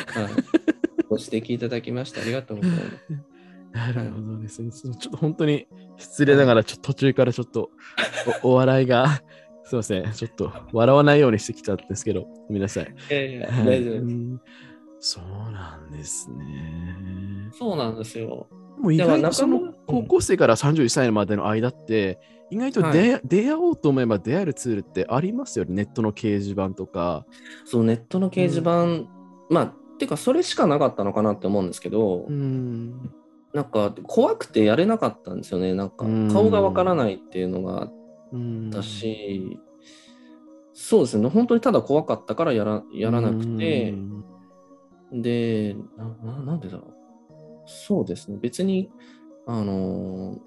[0.08, 0.26] はい。
[1.10, 2.86] ご指摘いただきましてありがとうございます。
[3.72, 4.72] なるほどですね。
[4.72, 5.68] ちょっと本当に
[5.98, 7.70] 失礼ながら、ちょっと途中からちょっと
[8.44, 9.22] お お笑いが、
[9.64, 12.96] すいません、ちょっと笑わないようにしてきたんですけど、ごめんなさい。
[13.10, 14.04] いやいや、はい大丈夫です。
[14.06, 14.42] うん
[15.02, 17.50] そうなんですね。
[17.58, 18.48] そうなんですよ。
[18.80, 22.20] もう意外とその高校生から31歳までの間って、
[22.52, 25.74] 意外と出,、出会おうと思えば出会えるツールってありますよね。
[25.74, 27.26] ネットの掲示板とか。
[27.66, 29.08] そう、ネットの掲示板、
[29.50, 33.12] まあ、てか、それしかなかったのかなって思うんですけど、うん。
[33.54, 35.74] なんか怖くてやれなかったんですよね。
[35.74, 37.94] なんかうん顔がわからないっていうのがあっ
[38.32, 39.60] うんたし、
[40.74, 45.76] そうですね、本当にただ怖かったからやらやらなくてう、んで
[46.46, 46.94] なんでだろう。
[47.66, 48.92] そうですね、別に、
[49.48, 50.40] あのー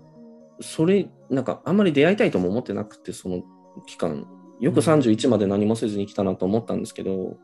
[0.61, 3.43] それ、なんかあんまり出会いたいとも思ってなくて、その
[3.87, 4.29] 期間、
[4.61, 7.37] よくうん31まで何もせずに来たなと思ったんですけど、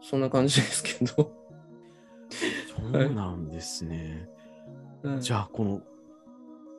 [0.00, 1.14] そんな感じですけど。
[1.16, 4.28] そうなんですね。
[5.20, 5.80] じゃゃあ、この、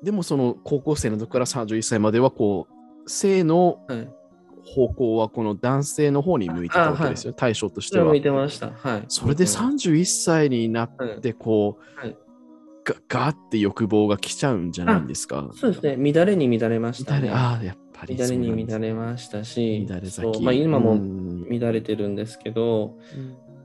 [0.04, 2.68] でもその高校生の時から31歳までは、こ
[3.06, 3.80] う、性の。
[4.62, 8.22] 方向はこの男性の方に向いてたわけですよ、対象としてはそれ向い。
[8.22, 8.72] てました。
[8.72, 9.06] はい。
[9.08, 12.16] それで31歳になっはいて、こう、はい
[12.84, 15.50] がガーって欲望が来ちゃうんじゃないんですか？
[15.54, 17.30] そうですね、乱れに乱れました、ね。
[17.30, 19.88] 乱れ、ああ、やっ乱れに乱れましたし、
[20.42, 22.98] まあ、今うもん乱れてるんですけど、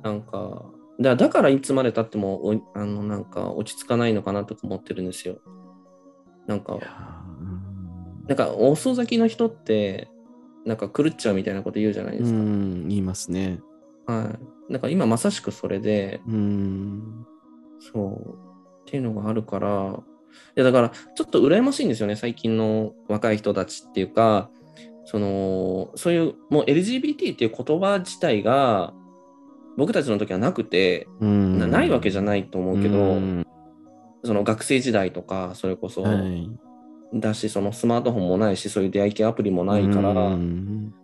[0.03, 0.65] なんか、
[1.01, 5.39] だだからいつまでたってもおあのなんか落ち着かないのかなとか思ってるんですよ。
[6.47, 6.79] なんか
[8.27, 10.09] なんか遅咲きの人って、
[10.65, 12.39] なんか狂っちゃうみたいなこと言うじゃないですか。
[12.39, 13.61] うんうん、言いますね。
[14.07, 14.35] は
[14.69, 14.73] い。
[14.73, 17.27] なんか今まさしくそれで、うん。
[17.81, 20.03] そう、っていうのがあるから、
[20.57, 24.51] いやだからちょっと羨ましいんですよね、最近の若い人たちっていうか、
[25.05, 28.95] その、そういう、もう LGBT っていう言葉自体が、
[29.77, 31.59] 僕たちの時はなくて、うん。
[31.59, 33.47] なないわけじゃないと思うけど、うん。
[34.25, 36.51] その学生時代とか、それこそ、はい。
[37.13, 40.95] だし、そのスマートフォンもないし、そういう出会い系アプリもないから、うっん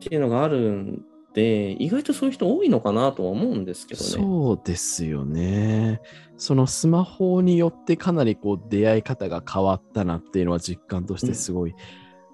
[0.00, 1.02] ていうのがあるん
[1.34, 4.10] で、意外とそういう人多いのかなとは思うんですけどね。
[4.10, 6.00] そうですよね。
[6.36, 11.74] そのスマホによってかなりこう出会い方が変わったなっていうのは実感としてすごい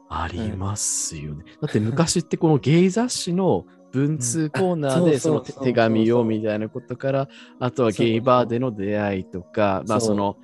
[0.08, 1.44] ありますよね。
[1.60, 7.28] だって昔ってこのゲイ雑誌の文通コーナーでその手紙をみたいなことから
[7.58, 10.36] あとはゲイバーでの出会いとかまあその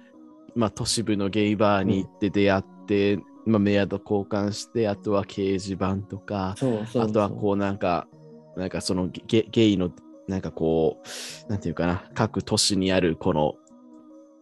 [0.55, 7.03] まあ都市部のゲイバーに行って出会ってまあメアド交換してあとは掲示板とかそうそうそう。
[7.05, 8.09] あとはこうなんか、
[8.57, 9.91] なんかそのゲゲイの、
[10.29, 11.03] なんかこ
[11.47, 13.55] う、なんていうかな、各都市にあるこの、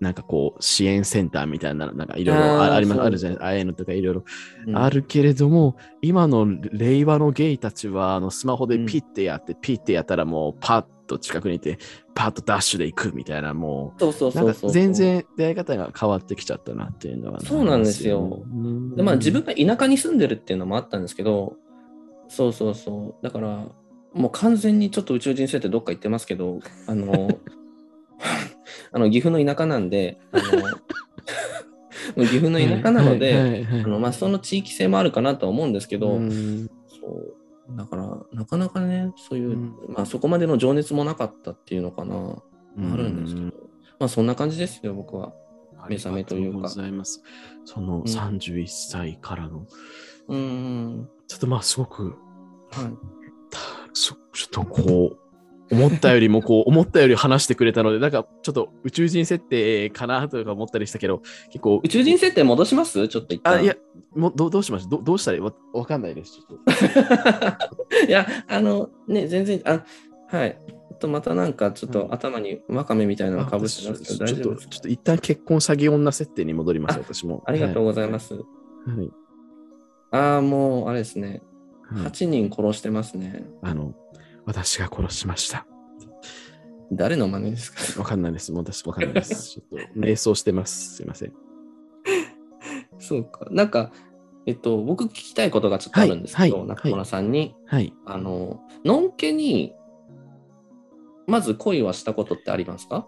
[0.01, 3.07] なんかこう、支援センターみたいな、なんかいろいろありますそう。
[3.07, 4.25] あるじゃないああいうのとかいろいろ
[4.67, 4.77] うん。
[4.77, 11.79] あるけれども、今の令和のゲイたちは、あのスマホでピッてやって、ピッてやったらもうパッと近くにいて、
[12.15, 14.71] パッとダッシュで行くみたいな、もそうそうう、なんかそうそう。
[14.71, 18.43] 全然出会い方が変わってきちゃったなっていうのは、そうなんですよ。
[18.47, 21.57] うんでまあ自分が田舎に住んでるっていうのもあったんですけど、
[22.29, 23.25] そうそうそう。
[23.25, 23.67] だから、
[24.13, 27.41] もう完全にちょっと宇宙人生ってどっか行ってますけど、あの、
[28.93, 30.39] あの岐阜の田舎なんで、あ
[32.17, 33.67] の 岐阜の田舎なので、
[34.13, 36.69] その地域性もあるかなとは思うんですけど、うん。
[36.89, 37.77] そう。
[37.77, 39.75] だから、なかなかね、そういう、うん。
[39.89, 42.15] まあ、そこまでの情熱もなかったっていうのかな、
[42.93, 43.47] あるんですけど、
[44.01, 45.33] まあ、そんな感じですよ、僕は。
[45.89, 46.59] 目覚めというか。
[46.59, 47.23] ございます。
[47.65, 48.03] そのん。
[48.03, 49.67] 31歳からの、
[50.29, 52.17] うーん、ちょっとまあすごく、
[52.71, 53.20] はい。
[53.93, 55.17] ちょっとこう、
[55.73, 63.07] 思ったよりもこう、思ったより話してくれたので、なんかちょっと宇宙人設定かなとか思ったりしたけど、結構宇、宙人設定戻します？
[63.07, 63.59] ちょっと一旦。
[63.59, 63.77] あ、いや、
[64.17, 64.91] もうどうどうしました？
[64.91, 65.43] どどうしたらいい？
[65.43, 66.33] わわかんないです。
[66.33, 68.07] ちょっと。
[68.09, 69.85] いや、あの、ね、全然、あ、
[70.27, 70.61] はい。
[70.91, 77.45] あとまたなんかちょっと頭にワカメみたいなのかぶってますけど、ちょっと、大丈夫ですちょっと一旦結婚詐欺女設定に戻ります、あ私も。
[77.47, 78.35] ありがとうございます。
[78.35, 78.97] はい。
[78.99, 79.11] はい
[80.13, 81.41] ああ、もう、あれですね。
[81.93, 83.45] はい8人殺してますね。
[83.63, 83.95] あの、
[84.45, 85.67] 私が殺しました。
[86.93, 88.01] 誰の真似ですか？
[88.01, 88.53] わかんないです。
[88.53, 89.51] 私わかんないです。
[89.59, 90.97] ちょっと瞑想してます。
[90.97, 91.33] すいません。
[92.99, 93.47] そうか。
[93.51, 93.91] なんか、
[94.47, 97.93] えっと、僕聞きたいことがちょっとあるんですけど、はいはい中村さんに、はい。
[98.07, 99.75] あの、のんけに、
[101.27, 103.07] まず恋はしたことってありますか？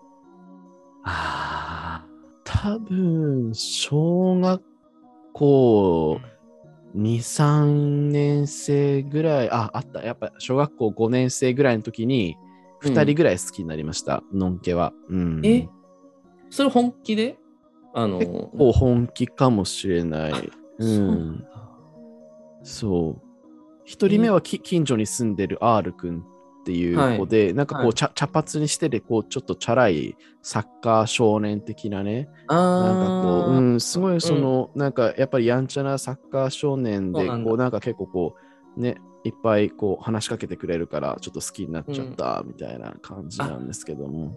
[1.04, 2.06] ああ、
[2.44, 4.62] 多分、小学
[5.32, 6.20] 校
[6.96, 10.02] 2、3年生ぐらい、あ、あった。
[10.02, 12.36] やっぱ小学校5年生ぐらいの時に、
[12.82, 14.22] 2人ぐらい好きになりました。
[14.32, 14.92] のんけは。
[15.08, 15.40] うん。
[15.44, 15.68] え？
[16.50, 17.38] それ本気で？
[17.94, 20.50] あの、結構本気かもしれない。
[20.78, 21.44] うん
[22.62, 23.22] そう。
[23.84, 26.24] 一人目はき近所に住んでる R 君
[26.62, 27.94] っていう子で、なんかこう、はい。
[27.94, 38.34] 茶茶髪にしてで、こう、ちょっとチャラいサッカー少年的なね、あなんかこう、ーうん、すごいその、なんかやっぱりやんちゃなサッカー少年で、こう、なんか結構こ
[38.76, 44.36] う、ね、いっぱいこう話しかけてくれるから、ちょっと好きになっちゃったみたいな感じなんですけども。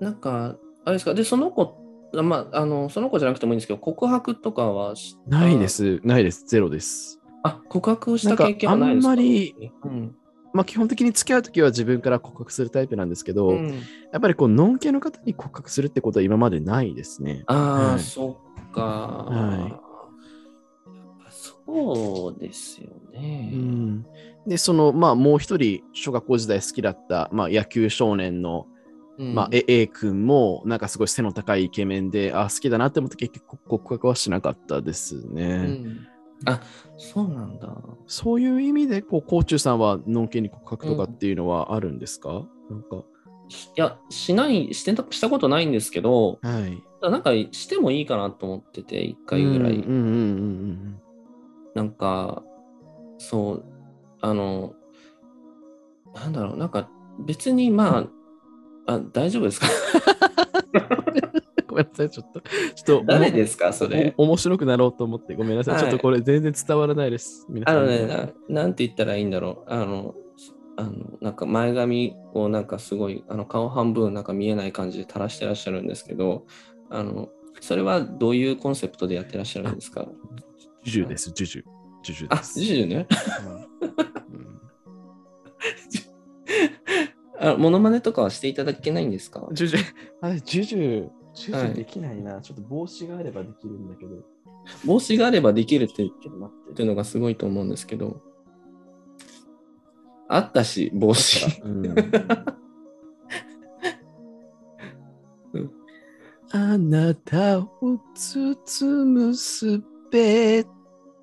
[0.00, 1.78] なんか、あれですか、で、その子、
[2.12, 5.68] まあ、あの、その子じゃなくてもいいんですけど、告白とかはしないで。
[5.68, 7.20] す、ないです、ゼロです。
[7.42, 9.08] あ、告白をした経験はないですか？
[9.08, 10.16] なんかあんまり、うん。
[10.54, 17.42] まあ基本的に付き合うときは自分から告白するタイプなんですけど、うんやっぱりこう、ノン系の方に告白するってことは今までないですね。
[17.46, 18.40] ああ、はいそ
[18.70, 18.80] っか。
[18.80, 19.94] はい
[21.66, 23.50] そうですよね。
[23.52, 24.06] うん、
[24.46, 28.66] で、その、まあもう一人、小学校時代好きだった、まあ野球少年の、
[29.18, 35.56] うんまあ、A, 君も、なんかすごい背の高いイケメンで、あ、好きだなって思って結局告白はしなかったですうね。
[35.56, 36.06] ん
[36.46, 36.60] あ、
[36.96, 37.68] そうなんだ。
[38.06, 43.02] そういう意味で、こう、コーチューさんは、のんけに告白とかっていうのはあるんですか、なんか、い
[43.76, 46.82] や、しない、してたしたことないんですけど、はい。
[47.02, 49.74] なんかしてもいいかなと思ってて、一回ぐらい。
[49.74, 51.00] うんうんうんうん
[51.74, 52.42] なんか、
[53.18, 53.64] そう、
[54.20, 54.74] あの、
[56.14, 56.88] なんだろう、なんか
[57.26, 58.08] 別にま
[58.86, 59.66] あ、あ大丈夫ですか？
[61.74, 62.40] ごめんなさい、ちょっと。
[62.40, 63.72] ちょっと、誰ですか？
[63.72, 64.14] それ。
[64.16, 65.74] お面白くなろうと思って、ごめんなさい。
[65.74, 67.46] はいちょっとこれ全然伝わらないです。
[67.48, 69.72] 皆さんあのねな、なんて言ったらいいんだろう。
[69.72, 70.14] あの、
[70.76, 76.46] あのなんか前髪をなんかすごいあの顔半分なんか見えない感じで垂らしてらっしゃるんですけど、
[76.90, 77.28] あの
[77.60, 80.06] それはどういうコンセプトでやってらっしゃるんですか？
[80.84, 81.62] ジュジュです、ジュジュ。
[82.02, 82.60] ジュジュあで、す。
[82.60, 83.06] ジュジュね。
[84.32, 84.60] うん
[87.40, 89.46] あモノマネとかはしていただけないんですか？
[89.52, 89.80] ジュジュ、
[90.22, 92.40] あれ、ジュジュ、ジュジはいュできないな。
[92.40, 94.16] ちょっと帽子があればできるんだけど。
[94.84, 96.10] 帽子があればできるってっ
[96.74, 98.20] ていうのがすごいと思うんですけど。
[100.28, 101.46] あったし、帽子。
[106.52, 107.68] あなたを
[108.14, 110.64] 包むすべ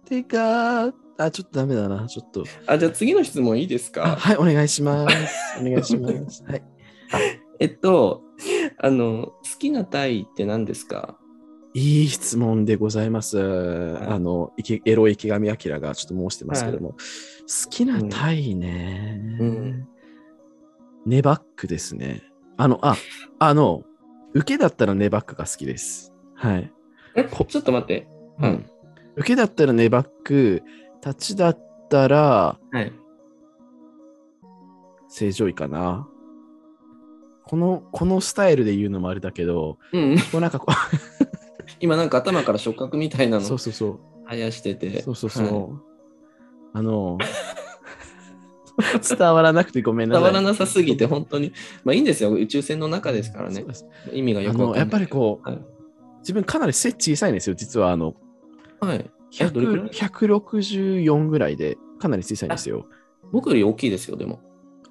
[0.06, 0.93] てが。
[1.17, 2.06] あ、ちょっとダメだな。
[2.08, 2.43] ちょっと。
[2.67, 4.04] あ、じゃあ次の質問いいですか？
[4.13, 5.15] あはい、お願いします。
[5.62, 6.43] お願いします。
[6.50, 6.63] はい。
[7.62, 8.24] えっと、
[8.80, 11.17] あの、好きな体位って何ですか？
[11.74, 13.39] いい質問でございます。
[13.39, 16.97] あの、池エロ池上彰がちょっと申してますけども、好
[17.69, 19.88] きな体位ね、うん
[21.06, 22.24] ネバックですね。
[22.58, 22.95] あの、あ、
[23.39, 23.84] あの、
[24.34, 26.13] 受けだったらネバックが好きです。
[26.36, 26.74] はい。
[27.15, 28.08] え、こちょっと待って。
[28.39, 28.65] ううんん。
[29.15, 30.63] 受けだったらネバック、
[31.06, 32.91] 立ちだったらはい。
[35.08, 36.08] 正常位かな。
[37.52, 40.16] この、このスタイルで言うのもあれだけど、うん。
[40.32, 40.68] こうなんかこ
[41.82, 44.00] 今なんか頭から触覚みたいなう、のそうそうそう。
[44.30, 45.02] 生やしてて。
[45.02, 45.46] そうそうそう。
[45.46, 45.82] はい
[46.74, 47.18] あの、
[49.18, 50.24] 伝わらなくてごめんなさい。
[50.24, 51.52] 伝わらなさすぎて、本当に。
[51.84, 52.32] まあいいんですよ。
[52.32, 53.66] 宇宙船の中ですからね
[54.14, 54.80] 意味がよくわかんない。
[54.80, 55.60] やっぱりこう、はい
[56.22, 58.14] 自分かなり背小さいんですよ、実はあの、
[58.80, 59.10] はい。
[59.42, 62.86] えどれくらい？100 164ぐらいで、かなり小さいんですよ。
[63.34, 64.40] 僕より大きいですよ、でも。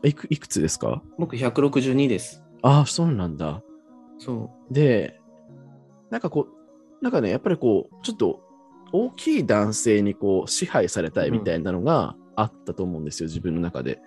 [0.02, 1.02] いくいくつですか？
[1.18, 2.42] 僕162です。
[2.62, 3.62] ああ、そうなんだ。
[4.18, 5.20] そで、
[6.10, 8.40] なんかこう、なんかね、やっぱりこう、ちょっと
[8.92, 14.00] 大きい男性にこう支配されたいみたいなのがあったと思うんですよ、自分の中で。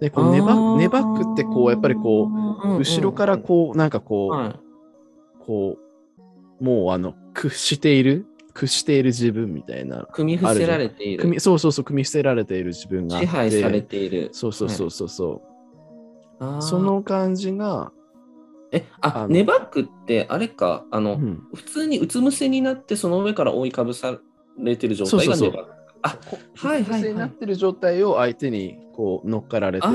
[0.00, 0.10] で、う。
[0.10, 4.60] こうネバあーネバックってこう、やっぱりこう、うんうん後ろからこう、なんかこう、はい。
[5.44, 5.78] こ
[6.60, 10.06] う、もうあの、屈している、屈している自分みたいな。
[10.12, 11.22] 組み伏せられている。
[11.22, 13.18] 組そうそうそう、組み伏せられている自分が。
[13.20, 14.28] 支配されている。
[14.32, 15.42] そうそうそうそうそ
[16.40, 17.92] う、あーその感じが、
[18.72, 24.18] え、あ、あのネバックってあれか、あの、うん、普通にうつ伏せになって、その上から覆いかぶさ
[24.58, 25.70] れてる状態がバック。
[26.02, 29.92] あ、こはいはいはいになってる状態を相手にこう乗っかられてる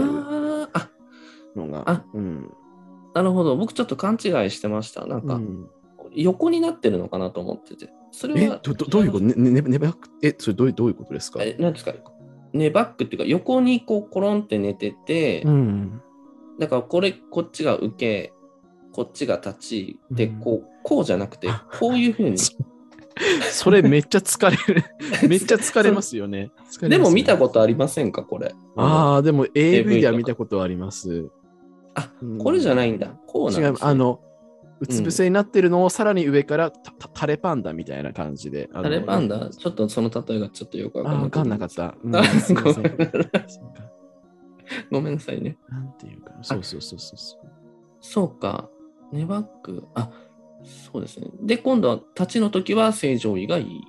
[1.56, 1.84] のが。
[1.86, 2.54] あうん
[3.14, 3.58] なるほど。
[3.58, 4.20] 僕ちょっと勘違い
[4.52, 5.06] してました。
[5.06, 5.70] なんか、うん
[6.14, 7.90] 横になってるのかなと思ってて。
[8.12, 9.24] それは、えどどどういうこと？
[9.24, 10.10] ねねねネバック？
[10.22, 11.42] え、それどういうどういうことですか？
[11.42, 11.94] え、なんですか？
[12.52, 16.02] ネバックっていうか、横にこう、コロンって寝てて、うん。
[16.60, 18.34] だからこれ、こっちが受け、
[18.92, 21.50] こっちが立ち、で、うんこう、こうじゃなくて、
[21.80, 22.38] こういうふうに。
[23.52, 24.84] それめっちゃ疲れる。
[25.28, 26.40] めっちゃ疲れますよね。
[26.40, 28.54] 疲れますでも見たとことありませんか、これ。
[28.76, 31.30] ああ、でも AV では見たことあります。
[31.94, 33.08] あうんこれじゃないんだ。
[33.28, 33.76] こうなん違う。
[33.82, 34.22] あの、
[34.80, 38.70] うつ伏せになってるのをさらに上からタレパンダみたいな感じで。
[38.74, 39.50] タレパンダ？
[39.50, 41.96] ちょっとその例えがちょっとよくわかんなわかんなかった。
[42.04, 42.26] うんごめん
[44.90, 45.58] ごめんなさいね。
[45.70, 47.52] なんていうか、そうそうそうそうそう。
[48.00, 48.70] そうか。
[49.12, 49.86] ネバック。
[49.96, 50.10] あ、
[50.64, 51.28] そうですね。
[51.42, 53.82] で、今度は立ちの時は正常位がいい。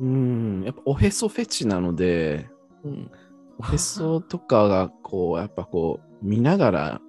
[0.00, 2.48] うん、やっぱおへそフェチなので、
[2.84, 3.10] うん。
[3.58, 7.00] おへそとかがこう、 やっぱこう、見ながら、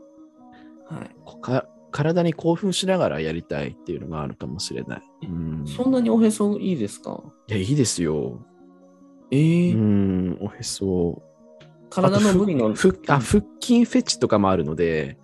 [0.89, 1.15] はい。
[1.23, 5.01] こうか体に興奮しながらやりたいっていうのがあるかもしれない。
[5.23, 7.23] うん、そんなにおへそいいですか？
[7.47, 8.45] いや、いいですよ。
[9.31, 11.21] ええうん、おへそ。
[11.89, 12.73] 体の部位の。
[12.75, 15.17] ふあ腹筋フェチとかもあるので、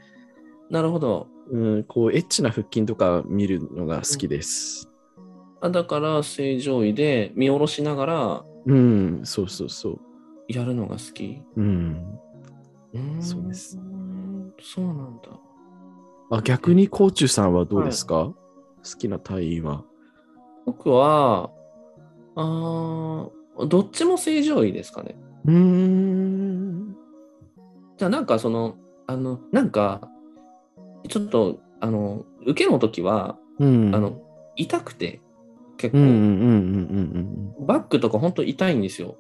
[0.71, 1.27] なるほど。
[1.51, 4.89] うん、こう、エッチな腹筋とか見るのが好きです。
[5.61, 9.99] あだから正常位で見下ろしながらうん、そうそうそう。
[10.47, 11.41] やるのが好き。
[11.55, 12.19] うん。
[12.93, 13.79] うーんそうです。
[14.61, 15.29] そうなんだ。
[16.31, 18.35] あ逆に、コーチュさんはどうですか、好
[18.97, 19.83] きな隊員は。
[20.65, 21.51] 僕は、
[22.35, 25.15] あーどっちも正常位ですかね。
[25.45, 26.95] うーん。
[27.97, 28.75] じゃあなんかその、
[29.07, 30.09] あの、なんか、
[31.07, 33.95] ちょっと、あの、受けの時は、うん。
[33.95, 34.21] あの、
[34.55, 35.21] 痛くて、
[35.77, 35.99] 結構、
[37.65, 39.17] バックとか本当痛いんですよ。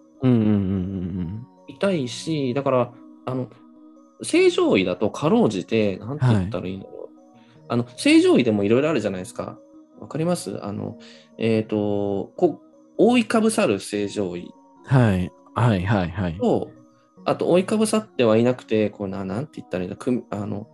[1.67, 2.93] 痛いし、だから、
[3.25, 3.49] あの、
[4.21, 7.15] 正常位だとかろうじて、なんて言ったらいいんだろう。
[7.67, 9.57] あの、正常位でもいろいろあるじゃないですか。
[9.99, 10.63] わかります？
[10.63, 10.97] あの、
[11.37, 12.65] えっ、と、こう、
[12.97, 14.53] 覆いかぶさる正常位
[14.89, 14.97] うん。
[14.97, 15.31] はい。
[15.53, 16.37] はいはいはい。
[16.37, 16.71] と、
[17.25, 20.67] あと、覆いかぶさってはいなくて、こうな、なんて言ったらいいんだ、くんあの、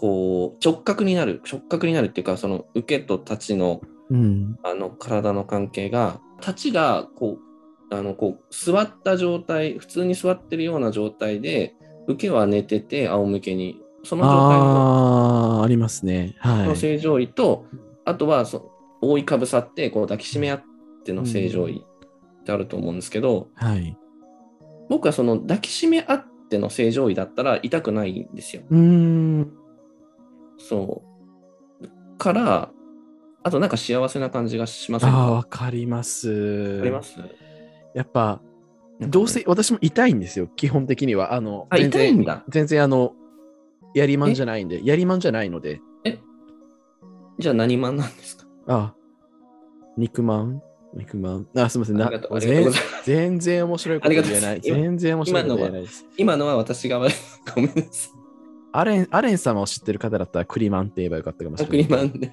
[0.00, 4.58] こう、直角になる、直角になるっていうか、その、受けと立ちの、うん。
[4.64, 7.36] あの、体の関係が、立ちが、こ
[7.90, 11.74] う、あの、こう、座った状態、普通に座ってるような状態で、
[12.08, 13.78] 受けは寝てて、仰向けに。
[14.02, 16.34] その状態のありますね。
[16.38, 16.68] はい。
[16.68, 17.66] の正常位と、
[18.06, 20.62] あとはそ、覆いかぶさって、こう、抱きしめ合っ
[21.04, 21.84] ての正常位
[22.40, 23.94] ってあると思うんですけど、はい。
[24.88, 28.62] 僕はその、抱きしめ合っての正常位だったら痛くないんですよ。
[28.70, 29.59] うーん。
[30.68, 31.02] そ
[31.82, 32.18] う。
[32.18, 32.70] から、
[33.42, 36.80] あとなんか幸せな感じがしませあわかります。
[36.82, 37.18] あります？
[37.94, 38.40] やっぱ、
[39.00, 41.32] どうせ、私も痛いんですよ、基本的には。
[41.32, 43.14] あの、あ全然痛いんだ全然、あの、
[43.94, 45.80] やりまんじゃないんで、やりまんじゃないので、
[47.38, 48.44] じゃあ何マンなんですか？
[48.66, 48.94] あ、
[49.96, 50.62] 肉まん？
[50.92, 51.46] 肉まん？
[51.56, 51.96] あ、すみません。
[51.96, 52.70] な全
[53.04, 54.60] 全然面白いこと言えない。
[54.60, 56.04] 全然面白いこと言えないです。
[56.18, 57.14] 今のは私が悪い。
[57.54, 58.10] ごめんなさ
[58.72, 61.70] アレン、アレン様を知ってる方だったらクリマンって言えばよかったかもしい。
[61.70, 61.86] れない。
[61.86, 62.32] クリマン で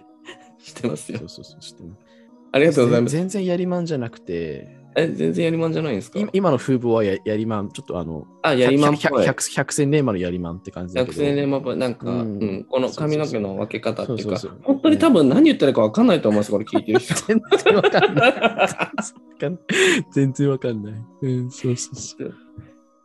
[0.60, 1.26] してますよそ。
[1.26, 2.02] うそうそう、知ってます。
[2.52, 3.12] ありがとうございます。
[3.15, 6.17] 全然やりまんじゃなくて、え、全然やりまんじゃないんですか？
[6.19, 9.26] 今今の風貌はややりまん、ちょっとあの、あ、やりまんっ百ぽい。
[9.26, 11.13] 百百戦錬磨のやりまんって感じだけど。
[11.13, 11.78] 百戦錬磨っぽい。
[11.78, 17.13] なんか、ううんん、この髪の毛の分け方っていうか本当に多分何言ってるか分かんないと思います、これ聞いてる人。
[17.28, 18.34] 全然わかんない。
[20.13, 20.93] 全然わかんない。
[21.21, 22.34] うん、そうそうそう。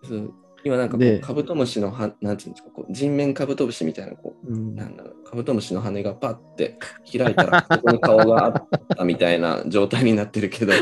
[0.05, 6.79] そう今なんかこでう、カブトムシのは、なんていうんですか、こう人面カブトムシみたいな、こう、うんなんだろう、カブトムシの羽がパッて
[7.17, 10.73] 開いたら、ここに顔があったみたいな状態になってるけど、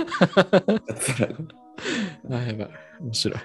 [2.30, 2.70] あ、やばい。
[3.00, 3.38] 面白い。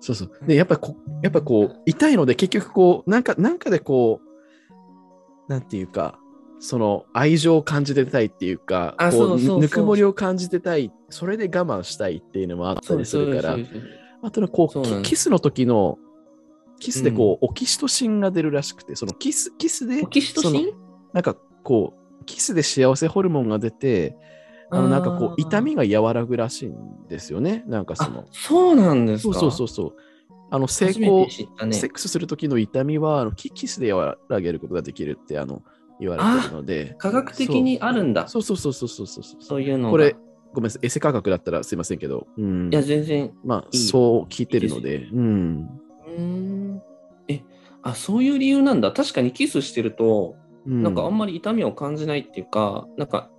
[0.00, 0.30] そうそう。
[0.46, 4.26] で、やっぱこ、やっぱこう、痛いので、結局こう、なんか、なんかでこう、
[5.48, 6.18] なんていうか、
[6.58, 15.98] その愛情を感じてたいっていうか、ぬくもりを感じてたい、それで我慢したいっていうのもあったりするからそう、ですそうですあとはこう、うキスの時の、
[16.80, 20.72] キスでこう、オキシトシンが出るらしくて、そのキス、キスで、オキシトシン？
[21.12, 24.16] なんかこう、キスで幸せホルモンが出て、
[24.68, 27.62] あのなんかこう痛みが和らぐらしいんですよね。
[27.68, 28.24] なんかその。
[28.32, 29.38] そうなんですか？
[29.38, 29.92] そうそうそう
[30.50, 31.30] あの成功、ね、
[31.72, 35.62] セックスする時の痛みはあのキキスで和らげることができるってあの
[36.00, 36.96] 言われてるので。
[36.98, 38.42] 科学的にあるんだそ。
[38.42, 39.42] そうそうそうそうそうそう。
[39.42, 40.16] そういうのこれ
[40.56, 43.30] ごめんなさい、エセ価格だったらすいませんけど、うん、いや、全然。
[43.44, 45.68] まあ、いいそう聞いてるので、うん。
[46.06, 46.82] うーん。
[47.28, 47.42] え、
[47.82, 48.90] あ、そういう理由なんだ。
[48.90, 50.34] 確かにキスしてると、
[50.66, 53.30] うん、なんかあんまり痛みを感じないっていうか、なんか、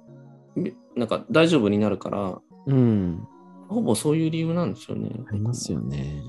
[0.55, 3.27] みなんか大丈夫になるから、うん。
[3.67, 5.09] ほぼそういう理由なんですよね。
[5.27, 6.21] ありますよね。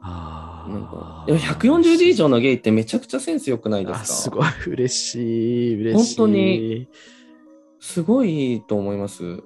[0.00, 1.26] あなんかあ。
[1.26, 4.40] でも140字以上のゲイってめちゃくちゃセンス良くないですか？
[4.40, 6.16] あすごい、嬉しい、嬉しい。
[6.16, 6.88] 本当に。
[7.78, 9.42] すごいと思います。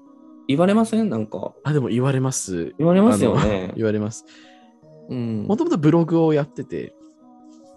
[0.50, 1.08] 言われません？
[1.08, 1.54] なんか。
[1.62, 2.74] あ、でも言われます。
[2.76, 3.72] 言われますよね。
[3.78, 4.24] 言われます。
[5.08, 5.44] うん。
[5.44, 6.92] もともとブログをやってて、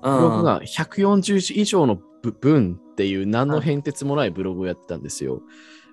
[0.01, 5.43] ブログあが140字以上のぶ文っていう何の変哲もないブログをやってたんですよ。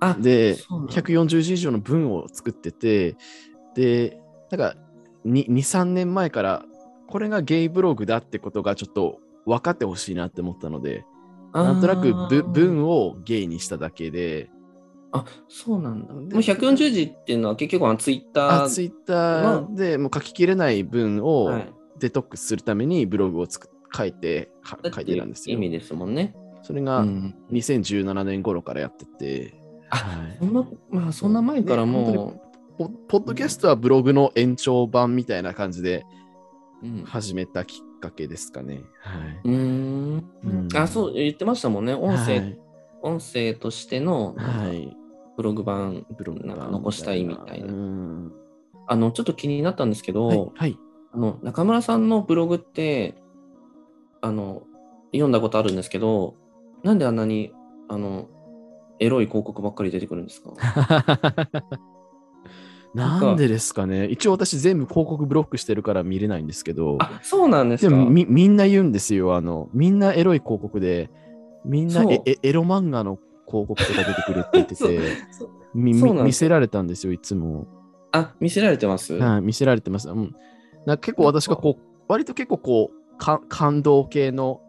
[0.00, 3.16] あ、で、そうなんだ140字以上の文を作ってて、
[3.74, 4.18] で、
[4.50, 4.74] なんか
[5.26, 6.64] 2、3年前から
[7.08, 11.04] これがゲイブログだってことがちょっと分かってほしいなって思ったので、
[11.52, 12.14] なんとなく
[12.54, 14.50] 文をゲイにしただけで、
[15.12, 16.08] あ、そうなんだ。
[16.08, 18.64] でもう140字っていうのは結局はツイッター。
[18.64, 25.60] あツイッターでもう書ききれない文をはいデトックスするためにブログをつく書いて、か書いてたんですよ意。
[25.60, 26.34] 味ですもんね。
[26.62, 29.54] それがうん、2017年頃からやってて、
[29.90, 32.40] あはいそんな、まあそんな前からも
[32.78, 36.04] ポポッドキャストはブログの延長版みたいな感じで
[36.82, 38.82] うん始めたきっかけですかね。
[39.00, 39.40] はい。
[39.44, 41.92] うーんうんあ、そう、言ってましたもんね。
[41.94, 42.58] 音声、はい
[43.02, 44.94] 音声としての、はい。
[45.40, 47.72] ブログ版、ブログなんか残したいみたいな。
[47.72, 48.32] うん
[48.86, 50.50] あの、ちょっと気になったんですけど、はい。
[50.54, 50.78] はい。
[51.14, 53.14] あの、中村さんのブログって、
[54.20, 54.64] あの、
[55.12, 56.34] 読んだことあるんですけど、
[56.82, 57.52] なんであんなに、
[57.88, 58.28] あの、
[58.98, 60.50] エロい広告ばっかり出てくるんですか？
[62.94, 67.90] なんでですかね一応私全部広告ブロックしてるから見れないんですけど、あ、そうなんですか？
[67.90, 69.36] でもみみんな言うんですよ。
[69.36, 71.08] あの、みんなエロい広告で、
[71.64, 73.18] みんなエロ漫画の
[73.50, 75.00] 広告とか出てくるって言ってて、
[75.74, 77.66] 見せられたんですよ、いつも。
[78.12, 80.08] あ、見せられてます、はい、見せられてます。
[80.08, 80.34] うん、
[80.86, 84.60] な結構私がこう、割と結構こう、か感動系の、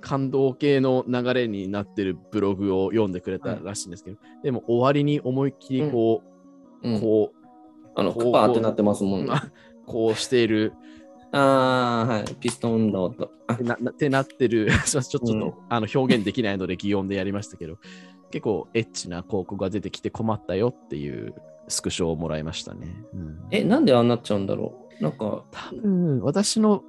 [0.00, 6.22] 感動系の流れになってるブログを読んでくれたらしいんですけど、でも終わりに思いっきりこ
[6.82, 7.00] う、うん。
[7.00, 7.32] こ
[7.94, 9.30] あの、こうパーってなってますもんう、ね。
[9.32, 9.50] あ
[9.86, 10.72] こうしている。
[11.32, 12.34] ああ、はい。
[12.36, 13.30] ピストン運動と。
[13.46, 13.54] あ。
[13.54, 15.52] ってななってなってる、 ちょっと、うん。
[15.68, 17.78] あの表現できないので擬音でやりましたけど、
[18.30, 21.34] 結構エッチな広告が出てきて困ったよっていう
[21.68, 22.94] スクショをもらいましたね。
[23.14, 23.38] うん。
[23.50, 25.02] え、なんでああなっちゃうんだろう？
[25.02, 26.82] なんか、多分私の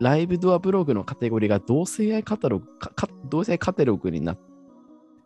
[0.00, 4.36] ライブドアブログのカテゴリーが同性愛カタログ、かか同性愛カテログにな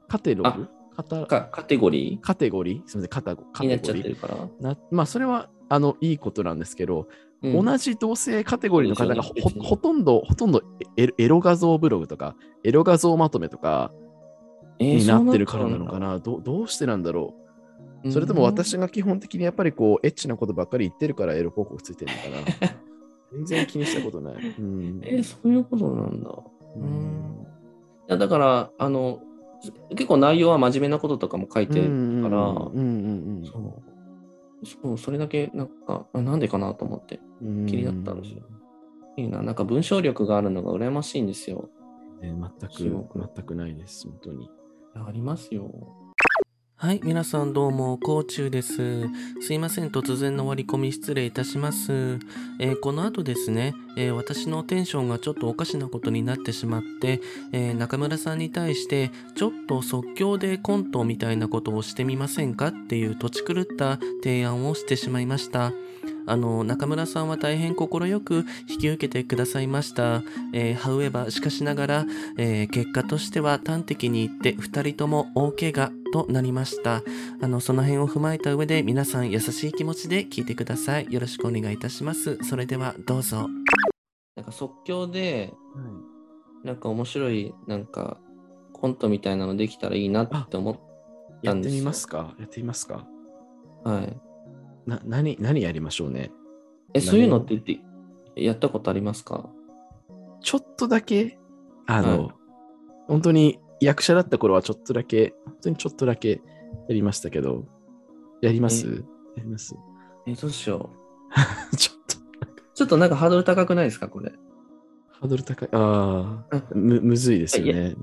[0.08, 0.68] カテログ？
[0.96, 2.88] カカテゴリカテゴリー？
[2.88, 3.66] すみません、カタゴカー。
[3.66, 4.70] になっちゃテゴリーってるから。
[4.72, 7.08] なまあ、それはあのいいことなんですけど、
[7.42, 7.64] うん。
[7.64, 10.62] 同じ同性カテゴリーの方がほ,、とんど、ほとんど
[10.96, 12.34] エロ画像ブログとか、
[12.64, 14.07] エロ画像まとめとかえー
[14.78, 17.34] になってるからなのかな、どどうしてなんだろ
[18.04, 18.12] う？
[18.12, 22.72] それとも私が基本的にやっぱりこう、エッチなことばっかり言ってるからエロ広告ついてるのかな？
[23.32, 24.34] 全然気にしたことない。
[24.58, 26.30] うんえーそういうことなんだ。
[26.30, 27.46] ううんん。
[28.08, 29.20] いや、だから、あの、
[29.90, 32.54] 結構内容は真面目なこととかも書いてるから、
[34.64, 34.98] そう。
[34.98, 37.20] それだけ、なんか、あなんでかなと思って。
[37.42, 38.42] うん気になったんですよ
[39.16, 39.42] いいな。
[39.42, 41.68] なんか文章力があるのが羨ましいんですよ。
[42.20, 44.48] ね全すごくく、全くないです、本当に。
[45.06, 45.70] ありますよ。
[46.80, 49.08] はい、皆さんどうも、こうちゅうです。
[49.40, 52.20] すいません、突然の割り込み失礼いたします。
[52.60, 57.20] えーこの後ですね、えー私のテンションがちょっとおかしなことになってしまって、
[57.50, 65.72] えー中村さんに対して、ちょっと即興でコントみたいなことをしてみませんかっていう土地狂った提案をしてしまいました。
[66.30, 67.88] あの、中村さんは大変快
[68.20, 70.22] く引き受けてくださいました。
[70.52, 72.06] えー、however、しかしながら、
[72.36, 77.02] えー結果としては端的に言って2人とも大怪我となりました。
[77.40, 81.06] あの、その辺を踏まえた上で皆さん優しい気持ちで聞いてください。
[81.10, 82.38] よろしくお願いいたします。
[82.44, 83.48] それではどうぞ。
[84.36, 85.52] なんか即興で、
[86.64, 88.18] なんか面白い、なんか
[88.72, 90.78] コントみたいなのできたらいいなって思っ
[91.42, 92.34] やってみなんですよますか？
[92.38, 93.06] やってみますか？
[93.84, 94.20] はい。
[94.88, 96.30] な、何、何やりましょうね。
[96.94, 97.80] え、そういうのって言って、
[98.42, 99.48] やったことありますか？
[100.40, 101.38] ちょっとだけ、
[101.86, 102.34] あの、はい
[103.08, 106.42] 本当に役者だった頃はちょっとだけ、本当にちょっとだけ
[106.88, 107.64] やりましたけど、
[108.42, 108.86] やります？
[109.36, 109.40] え？
[109.40, 109.74] やります
[110.26, 110.90] え、どうしよ
[111.78, 112.54] ちょっと、う。
[112.74, 114.32] ちょっとなんかハードル高くないですかこれ？
[115.10, 115.68] ハードル高い。
[115.72, 117.94] ああ、うんむ、むずいですよね。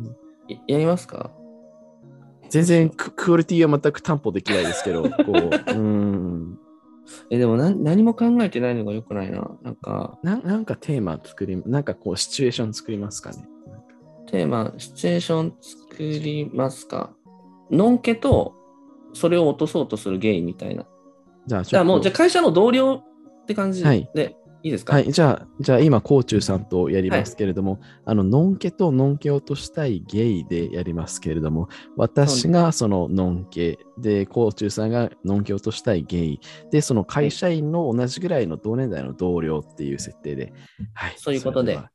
[0.47, 1.29] ややりますか？
[2.49, 6.57] 全然ククオリティは全く担保できないですけど、こう、 うーん。
[7.29, 9.49] え、でもな何も考えてないのが良くないな。
[9.61, 13.47] なんか、ななんかテーマ作り、なんかこう、シチュエーション作りますかね。
[14.27, 17.11] テーマ、シチュエーション作りますか
[17.71, 18.55] のんけと、
[19.13, 20.85] それを落とそうとするゲイみたいな。
[21.45, 23.03] じゃあ、もう、じゃあ会社の同僚
[23.41, 24.09] って感じで、はい
[24.65, 24.93] い、いですか？
[24.93, 36.39] はい、じゃあ、じゃあ今、コーチューさんとやりますけれども、あの、のんけとのんけを落としたいゲイでやりますけれども、私がそののんけで、コーチューさんがのんけを落としたいゲイ
[36.71, 40.51] で、その会社員の同じぐらいの同年代の同僚っていう設定で、
[40.95, 41.13] はい。
[41.17, 41.91] そういうことでそれは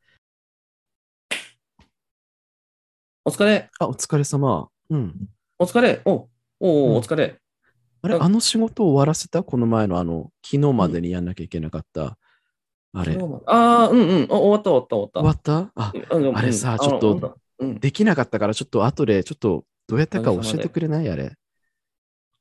[3.25, 4.69] お疲れ、あ、お疲れ様。
[4.89, 5.15] うん。
[5.59, 6.29] お疲れ、おお
[6.61, 7.37] おうんお疲れ。
[8.03, 12.17] あれ、ああの仕事終わらせたこの前のあの、昨日までにやんなきゃいけなかった。
[12.93, 15.73] あれ、終ああ、うんうん、あ終わった終わった終わわっった？
[15.75, 16.17] あ、た。
[16.17, 17.39] うんあれさうんちょっと
[17.79, 21.09] できなかったから、ちょっと後で、ちょっとどうやったか教えてくれない？
[21.09, 21.33] あれ。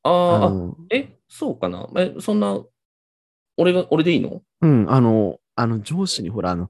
[0.04, 1.88] あーあ、のえ、そうかな？
[1.97, 2.64] え、そんな、
[3.58, 4.41] 俺が、俺でいいの？
[4.62, 6.70] うん、あの、あの上司にほら、あの、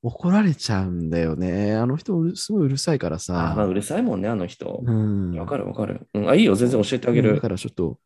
[0.00, 1.74] 怒られちゃうんだよね。
[1.74, 3.64] あの人、うるすごいうるさいからあーまあ、さ。
[3.64, 4.80] うるさいもんね、あの人。
[4.84, 5.36] うん。
[5.36, 6.06] わかるわかる。
[6.14, 7.30] うん、あ、いいよ、全然教えてあげる。
[7.30, 7.98] うんだからちょっと、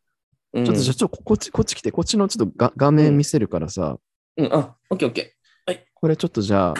[0.53, 3.97] うんちょっとじゃあ、ちょっとこっち、こっち来て、こっちのちょっとが画面見せるからさ、
[4.37, 5.79] うん、あ、オッケーオッケー。
[5.93, 6.73] これちょっとじゃあ、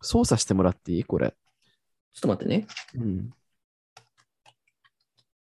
[0.00, 1.04] 操作してもらっていい？
[1.04, 1.34] これ。
[2.12, 2.66] ちょっと待ってね。
[2.94, 3.30] うん。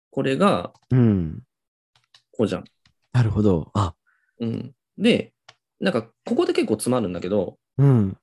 [0.09, 1.43] これが、うん。
[2.31, 2.63] こうじゃん。
[3.13, 3.69] なるほど。
[3.73, 3.93] あ、
[4.39, 4.75] うん。
[4.97, 5.33] で、
[5.79, 8.17] なんか、ここで結構詰まるんだけど、うん。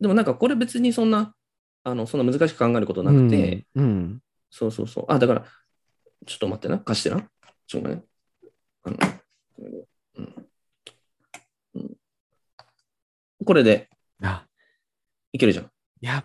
[0.00, 1.34] でもなんかこれ別にそんな、
[1.84, 4.22] あの、そんな難しく考えることなくて、うん、うん。
[4.50, 5.04] そうそうそう。
[5.08, 5.44] あ、だから、
[6.26, 6.78] ちょっと待ってな。
[6.78, 7.28] 貸してな。
[7.66, 8.02] ちょっとね。
[8.84, 8.96] あの、
[10.16, 10.48] うん。
[11.74, 11.96] うん、
[13.44, 13.88] これで
[14.22, 14.44] あ、
[15.32, 15.70] いけるじゃん。
[16.00, 16.24] や、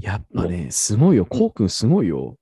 [0.00, 1.26] やっぱね、すごいよ。
[1.26, 2.36] こうくんすごいよ。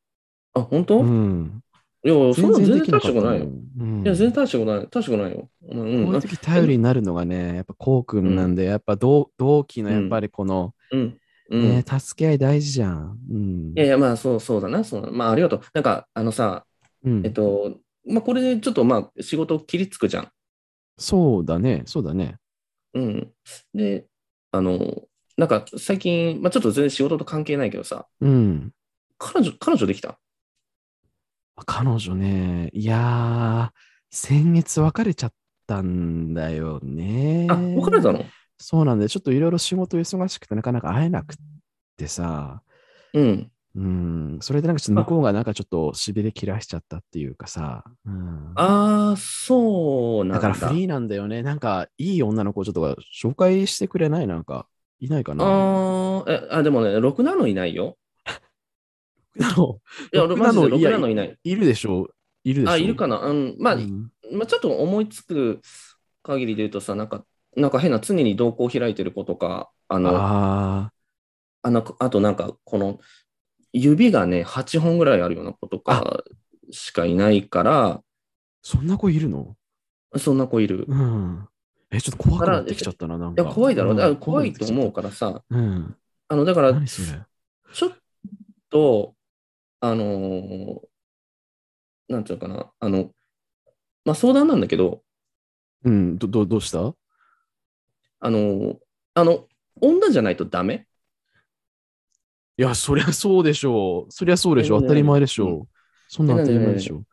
[0.54, 1.62] あ、本当、うん。
[2.04, 3.46] いや、そんな全然大したことないよ。
[3.46, 4.88] うんいや、全然大したことない。
[4.88, 5.48] 大したことないよ。
[5.68, 11.18] うん、うんこういう時頼りになるのがね、やっぱこうくんなんで、やっぱ同同期のやっぱりこの、うん。
[11.50, 11.62] うん。
[11.62, 13.18] ね、助け合い大事じゃん。
[13.30, 13.72] うん。
[13.76, 14.84] いやいや、まあ、そう、そうだな。
[14.84, 15.60] そうだまあ、ありがとう。
[15.74, 16.64] なんか、あのさ、
[17.04, 17.76] うんえっと、
[18.06, 20.28] まあ、これでちょっと、まあ、仕事切りつくじゃん。
[20.98, 22.36] そうだね、そうだね。
[22.96, 23.32] うん。
[23.74, 24.06] で、
[24.52, 25.02] あの、
[25.36, 28.72] なんか、最近、まあ、ちょっと全然仕事と関係ないけどさ、うん。
[29.18, 30.18] 彼女、彼女できた？
[31.66, 33.78] 彼女ね、いやー、
[34.10, 35.32] 先月別れちゃっ
[35.66, 37.46] たんだよね。
[37.50, 38.24] あ、別れたの？
[38.58, 41.36] そうなんで、ちょっといろいろ仕事忙しくてなかなか会えなくっ
[41.96, 42.62] てさ、
[43.12, 43.50] うん。
[43.76, 50.48] うん、それでなんかちょっと向こうがなんかちょっとしびれ切らしちゃったっていうかさ、うん、ああ、そうなんだ。
[50.48, 51.42] だからフリーなんだよね。
[51.42, 54.26] なんかいい女の子ちょっと紹介してくれない？
[54.26, 54.66] なんか、
[54.98, 55.44] いないかな？
[55.44, 57.98] ああ、でもね、ろくなのいないよ。
[59.36, 59.78] なの？
[60.10, 61.08] いや、マジでろなのいなの？
[61.10, 61.38] いない。
[61.44, 62.08] いるでしょ。
[62.44, 62.72] いるでしょ。
[62.72, 63.18] あ、いるかな？
[63.18, 63.56] うん。
[63.58, 64.10] まあ、うん。
[64.32, 65.60] まあ、ちょっと思いつく
[66.22, 70.90] 限りで言うとさ、なんか、なんか変な常に動向を開いてる子とか、あの、あ
[71.62, 73.00] あのあとなんか、この、
[73.82, 76.24] 指がね、8本ぐらいあるような子とか
[76.70, 78.02] しかいないから、
[78.62, 79.54] そんな子いるの？
[80.16, 80.86] そんな子いる。
[80.88, 81.48] うん。
[81.90, 83.42] え、ちょっと怖くなってきちゃったな、なんか。
[83.42, 83.90] いや、怖いだろ。
[83.90, 84.92] うんだから怖いと思うう。
[84.92, 85.96] からさ、うん。
[86.28, 87.92] あの、だから、ちょっ
[88.70, 89.14] と、
[89.80, 90.80] あのー
[92.08, 93.10] なんていうのかな、あの、
[94.04, 95.02] まあ、相談なんだけど、
[95.84, 96.94] うん、ど、どどうした？
[98.20, 98.76] あのー
[99.14, 99.46] あの、
[99.80, 100.86] 女じゃないとダメ？
[102.58, 104.12] いや、そりゃそうでしょう。
[104.12, 104.78] そりゃそうでしょう。
[104.78, 105.48] え当たり前でしょう。
[105.48, 105.66] うん
[106.08, 107.06] そんなん当たり前でしょう。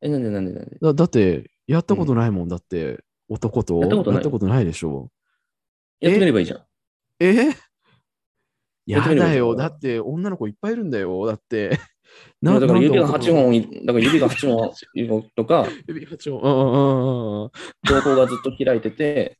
[0.00, 4.14] え、なんでなんでなんでだだって、やったことないもんだって、男とやったことない？
[4.16, 5.10] やったことないでしょ
[6.00, 6.58] やってみればいいじゃん。
[6.58, 6.66] う。
[7.20, 7.50] え？
[8.86, 9.54] やだよ。
[9.54, 11.26] だって、女の子いっぱいいるんだよ。
[11.26, 11.78] だって。
[12.42, 16.40] だから指が8なんで男の本い、だから指が8本とか、 指が8本。
[16.40, 17.50] うんうんうんうん。
[17.84, 19.38] 瞳孔がずっと開いてて、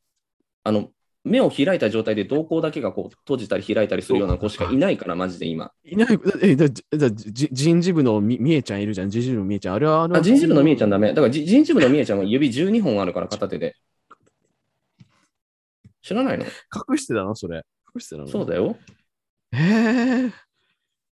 [0.63, 0.89] あの、
[1.23, 5.71] 目を開いた状態で瞳孔だけがこう閉じたり開いたりするような子しかいないから、マジで今。
[5.83, 9.09] いない、え、だ、だ、じ人事部のみみえちゃんいるじゃん。
[9.09, 9.75] 人事部のみえちゃん。
[9.75, 11.09] あれは、あの、あ、人事部のみえちゃんダメ。
[11.09, 13.75] だからじ人事部のみえちゃんは指12本あるから片手で。
[16.01, 16.45] 知らないの？
[16.45, 17.35] 隠してたの？
[17.35, 17.63] それ。
[17.93, 18.27] 隠してたの？
[18.27, 18.75] そうだよ。
[19.53, 20.31] えー、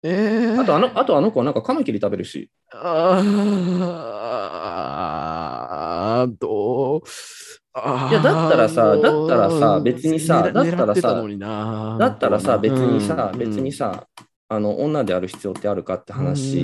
[0.06, 2.50] えー、あとあの、あとあの子はなんかカマキリ食べるし。
[2.72, 7.00] あー、どう？
[7.76, 11.24] いやだったらさだったらさ別にさ狙だったらさ
[11.98, 13.38] だったらさ、別にさ、うん。
[13.40, 14.06] 別にさ、
[14.48, 16.62] あの、女である必要ってあるかって話。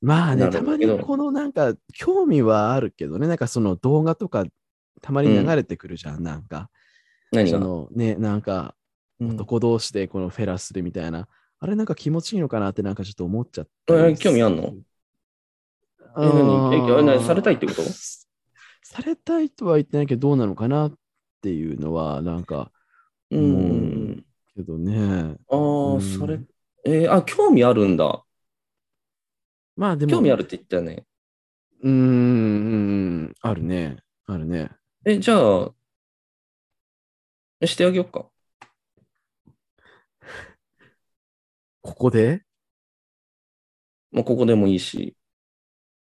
[0.00, 4.44] まあね、たまにこのなんか、興味はあるけどね、なんかその動画とか、
[5.02, 6.70] たまに流れてくるじゃん、なんか。
[7.32, 7.58] 何が？
[7.58, 8.74] そのね、なんか、
[9.20, 9.30] うん。
[9.32, 11.28] 男同士でこのフェラするみたいな。
[11.64, 14.74] あれなんか気持ちいいのかなってなんかちょっと思っちゃったりえ興味あんの？
[16.14, 16.74] あえ何？
[16.74, 17.24] えー何？
[17.24, 17.80] されたいってこと？
[18.84, 20.92] されたいとは言ってないけど、どうなのかなっ
[21.40, 22.70] ていうのは、なんか、
[23.30, 23.38] う。
[23.38, 25.36] うんけどね。
[25.48, 26.38] ああ、うんそれ、
[26.84, 28.22] えーあ、興味あるんだ。
[29.74, 31.06] まあでも、興味あるって言ったよね。
[31.82, 31.96] うーん、う
[33.28, 33.96] んあるね。
[34.26, 34.70] あるね。
[35.06, 35.72] え、じゃあ、
[37.60, 38.26] えしてあげようか。
[41.84, 42.42] ここで？
[44.10, 45.14] まあ、ここでもいいし。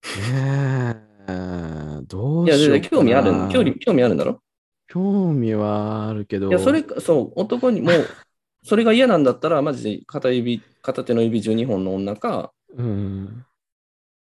[0.03, 4.41] えー、どいうや、しようかな全然興味ある、興味興味あるんだろ？
[4.89, 6.49] 興味はあるけど。
[6.49, 7.91] いや、それ、そう、男にも、
[8.65, 13.45] それが嫌なんだったら、マジで片指、片手の指12本の女か、うん。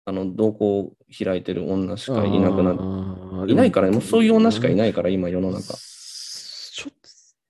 [0.07, 3.47] あの、瞳孔開いてる女しかいなくなる。
[3.47, 4.75] るいないからね、もうそういう女しかいい。
[4.75, 5.75] ないから、今世の中。
[5.75, 6.93] ちょっ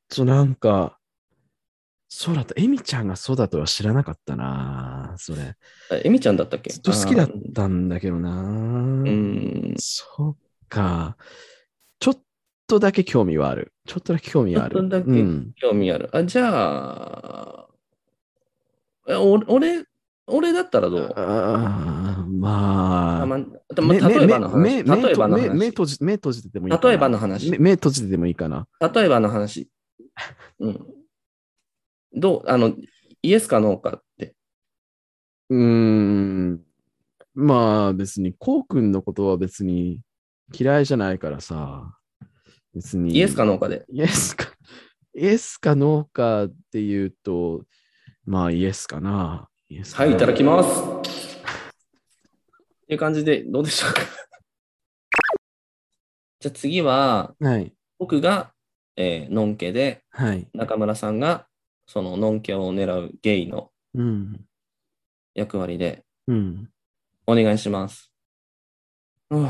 [0.08, 0.99] となんか、
[2.22, 2.52] そうだった。
[2.58, 5.14] エミちゃんがそうだとは知らなかったな。
[5.16, 5.56] それ。
[5.90, 6.68] えエミちゃんだったっけ？
[6.68, 8.42] ずっと好きだったんだけどな。
[8.42, 8.44] う
[9.08, 9.74] ん。
[9.78, 11.16] そっか。
[11.98, 12.18] ちょっ
[12.66, 13.72] とだけ興味はある。
[13.86, 14.76] ちょっとだけ興味ある。
[14.76, 15.52] ちょっとだけうん。
[15.56, 16.10] 興味ある。
[16.12, 17.66] あ、じゃあ、
[19.08, 19.84] えお俺、
[20.26, 21.14] 俺だったらどう？
[21.16, 23.22] あーまあ。
[23.22, 23.38] あま
[23.74, 24.84] でも例えばの話。
[24.84, 25.66] 例えばの目目。
[25.68, 26.78] 閉じ目閉じててもいい。
[26.78, 28.68] 例えばの話目目閉じててもいいかな。
[28.94, 29.70] 例えばの話。
[30.58, 30.86] うん。
[32.14, 32.74] どうあの、
[33.22, 34.34] イエスかノーかって。
[35.48, 36.60] うーん。
[37.34, 40.00] まあ別に、こうくんのことは別に
[40.52, 41.96] 嫌いじゃないからさ、
[42.74, 43.14] 別に。
[43.14, 43.84] イエスかノーかで。
[43.88, 44.46] イエスか、
[45.14, 47.64] イエスかノーかっていうと、
[48.24, 49.48] まあイエスかな。
[49.68, 50.82] イエスかはい、ないただきます。
[50.82, 51.02] っ
[52.86, 54.00] ていう感じで、どうでしょうか。
[56.40, 57.72] じゃあ次は、はい。
[57.98, 58.52] 僕が、
[58.96, 60.48] えー、ノンケで、はい。
[60.54, 61.46] 中村さんが、
[61.90, 64.40] そのノンケを狙うゲイのうん。
[65.34, 66.70] 役割で、うん。
[67.26, 68.12] お願いします。
[69.30, 69.44] う ん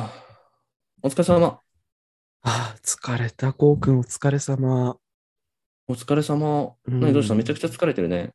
[1.03, 1.61] お疲れ様。
[2.41, 3.53] ああ、疲れた。
[3.53, 4.97] こうくん、お疲れ様。
[5.87, 6.77] お疲れ様。
[6.87, 7.35] うん何どうした？
[7.35, 8.33] めちゃくちゃ疲れてるね。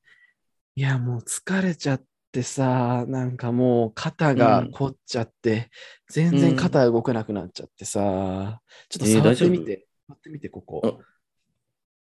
[0.75, 5.71] いや、もう疲れちゃってさ、なんかもう肩がうん凝っちゃって、
[6.09, 10.99] 全然肩動かなくなっちゃってさ、ちょっとえー触ってみて、触ってみて、ここ。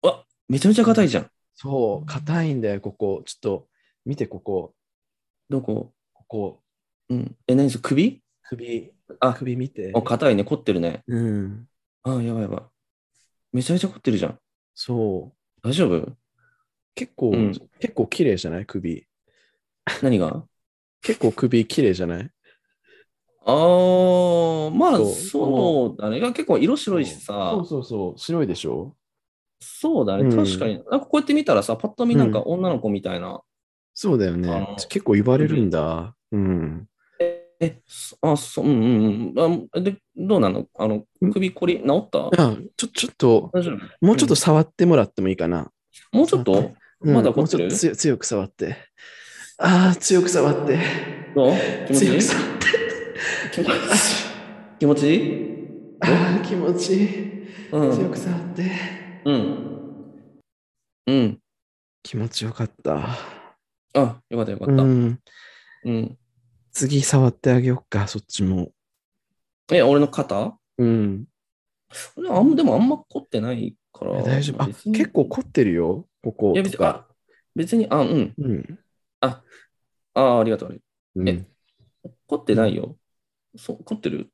[0.02, 1.30] あわめちゃめちゃ硬いじゃん。
[1.54, 3.22] そう、硬いんだよ、ここ。
[3.24, 3.68] ちょっと
[4.04, 4.74] 見て、ここ。
[5.48, 5.92] どこ？
[6.12, 6.62] ここ。
[7.08, 7.36] うん。
[7.46, 8.22] え、何それ首？
[8.42, 9.92] 首、あ、首見て。
[9.94, 10.44] あ硬いね。
[10.44, 11.02] 凝ってるね。
[11.06, 11.68] うん。
[12.02, 12.60] あ、やばいやばい。
[13.52, 14.38] めちゃめちゃ凝ってるじゃん。
[14.74, 15.32] そ
[15.62, 15.68] う。
[15.68, 16.12] 大丈夫？
[16.94, 18.66] 結構、うん結構綺麗じゃない？
[18.66, 19.06] 首。
[20.02, 20.44] 何が？
[21.02, 22.30] 結構首綺麗じゃない？
[23.46, 26.20] あー、まあ、そうそうだね。
[26.20, 28.18] 結構色白いしさそう、そうそう。
[28.18, 28.96] 白いでしょ？
[29.60, 30.24] そうだね。
[30.24, 30.74] うん確かに。
[30.74, 33.40] なんかこうやって見たらさ、パッと見なんか女の子みたいな。
[33.94, 34.76] そうだよあねの。
[34.88, 36.14] 結構言われるんだ。
[36.32, 36.88] うん。
[37.60, 39.68] え、そあ、そう、うんうんうん。
[39.72, 40.66] あで、どうなの？
[40.76, 42.26] あの、首こり治った？
[42.36, 43.52] あちょ、ちょっと、
[44.00, 45.70] もうちょっと触ってもらってもいいかな。
[46.12, 46.72] もうちょっと？
[47.00, 47.54] うんまだ凝っち？
[47.56, 48.76] ょっと強強く触って。
[49.58, 50.80] ああ、強く触って。
[51.34, 51.52] どう？
[51.86, 52.06] 気持ち？
[52.06, 52.66] いい強く触って。
[53.52, 53.72] 気持ち？
[53.72, 53.78] いい
[54.80, 55.14] 気持ち？
[55.14, 55.20] いい
[56.00, 57.48] ああ、気持ちいい。
[57.72, 57.96] うん。
[57.96, 59.03] 強く触って。
[59.24, 60.42] うん。
[61.06, 61.40] うん。
[62.02, 63.08] 気持ちよかった。
[63.94, 64.82] あ、よかったよかった。
[64.82, 65.20] うん。
[65.84, 66.18] うん。
[66.72, 68.72] 次触ってあげようか、そっちも。
[69.72, 70.58] え、俺の肩？
[70.78, 71.26] うん。
[72.16, 74.22] 俺あんでもあんま凝ってないから。
[74.22, 74.62] 大丈夫？
[74.62, 76.52] あ、結構凝ってるよ、ここ。
[76.54, 77.06] いや別に、あ、
[77.54, 78.34] 別に、あ、うん。
[78.36, 78.78] うん。
[79.20, 79.42] あ
[80.14, 80.80] あ、ありがとう。
[81.16, 81.46] うんえ
[82.26, 82.98] 凝ってないよ。
[83.56, 84.30] そう、凝ってる？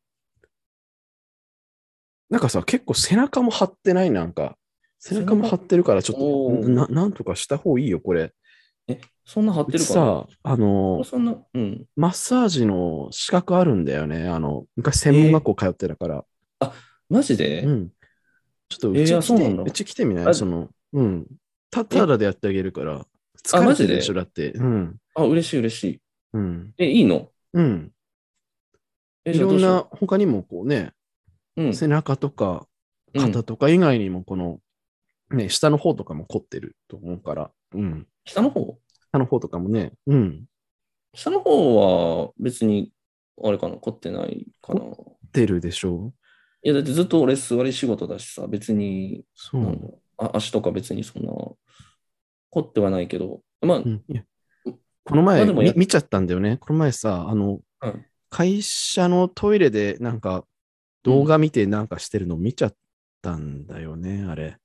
[2.30, 4.10] なんかさ、結構背中も張ってない？
[4.10, 4.56] なんか。
[5.00, 6.18] 背中も張ってるから、ちょっ
[6.62, 8.32] と、ななんとかした方がいいよ、これ。
[8.86, 9.86] え、そんな張ってるかな？
[9.86, 11.86] さ、あの、そんな、うん。
[11.96, 14.28] マッサージの資格あるんだよね。
[14.28, 16.24] あの、昔専門学校通ってたから。
[17.08, 17.88] マジで、うん。
[18.68, 21.26] ちょっとうえーち来て、あそうち来てみなあいその、うん。
[21.70, 23.06] たただでやってあげるから。
[23.42, 24.52] 疲れてるでしょ、だって。
[24.52, 24.96] うん。
[25.14, 26.00] あ、嬉しい嬉しい。
[26.34, 26.74] うん。
[26.76, 27.30] え、いいの？
[27.54, 27.92] うん。
[29.24, 30.92] え、いろんな他にもこうね、
[31.56, 31.62] う。
[31.62, 31.74] うん。
[31.74, 32.66] 背中とか
[33.14, 34.60] うん肩とか以外にもこの、
[35.30, 37.50] ね、下の方とかも凝ってると思うから。
[37.74, 38.06] うん。
[38.24, 38.78] 下の方？
[39.12, 39.92] 下の方とかもね。
[40.06, 40.44] うん。
[41.14, 42.92] 下の方は別に、
[43.42, 44.80] あれかな、凝ってないかな。
[44.80, 46.12] 凝ってるでしょ
[46.62, 50.00] いや、だってずっと俺座り仕事だしさ、別に、そう。
[50.18, 51.32] あ足とか別にそんな、
[52.50, 54.02] 凝ってはないけど、まあ、うん、
[55.04, 56.58] この前、まあ見ちゃったんだよね。
[56.58, 60.44] この前さ、あの、うん会社のトイレでなんか
[61.02, 62.74] 動画見てなんかしてるの見ちゃっ
[63.22, 64.58] たんだよね、あれ。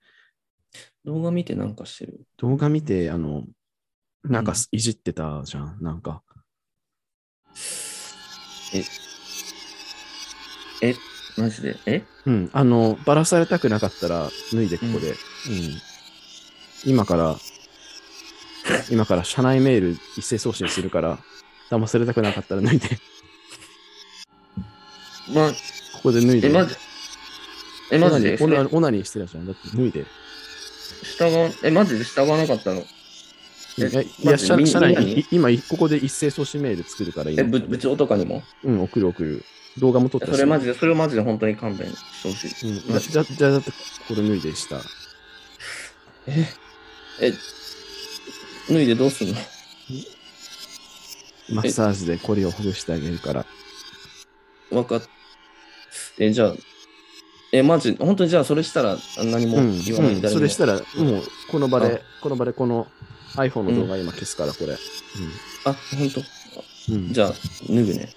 [1.06, 2.22] 動画見てなんかしてる？
[2.38, 3.44] 動画見て、あの、
[4.24, 6.24] なんかうんいじってたじゃん、なんか。
[10.82, 10.96] え、
[11.38, 11.78] マジで？
[11.86, 12.04] え？
[12.26, 15.12] うん、あの、バラされたくなかったら脱いでここで。
[15.12, 15.16] うん。
[16.86, 17.36] 今から、
[18.90, 21.20] 今から社内メール一斉送信するから、
[21.70, 22.90] 騙されたくなかったら脱いで、
[25.34, 25.56] ま、こ
[26.04, 26.50] こで脱いで。
[26.50, 26.76] え、マジ
[27.92, 28.48] え、マジでオ
[28.82, 29.46] ナニーしてたじゃん。
[29.46, 30.06] だって脱いで。
[31.04, 32.84] 従わ、え、マジで従わなかったの？
[33.78, 37.42] えいや、社内に、い今、ここで一斉送信メール作るから、今。
[37.42, 38.42] え、ぶ部長とかにも？
[38.64, 39.44] うん、送る送る。
[39.78, 40.32] 動画も撮ったし。
[40.32, 42.70] それマジで、それをマジで本当に勘弁してほしい。
[42.70, 43.72] うん、じゃ、じゃ、だって、
[44.08, 44.80] これ脱いでした。
[46.28, 46.48] え、
[47.20, 47.34] え、
[48.70, 49.36] 脱いでどうすんの？
[51.50, 53.46] マッサージでこれをほぐしてあげるから。
[54.72, 55.02] わかっ
[56.18, 56.56] え、じゃあ、
[57.58, 60.84] え、マジ、本当にじゃあそれしたら何もうん、言わない、うんそれしたら、もう、
[61.50, 62.88] この場あで、この場でこの
[63.36, 64.74] iPhone の動画今消すから、これ。
[65.66, 66.22] あ、本当？
[66.92, 67.08] うん。
[67.08, 68.10] うんじゃあ、脱ぐね。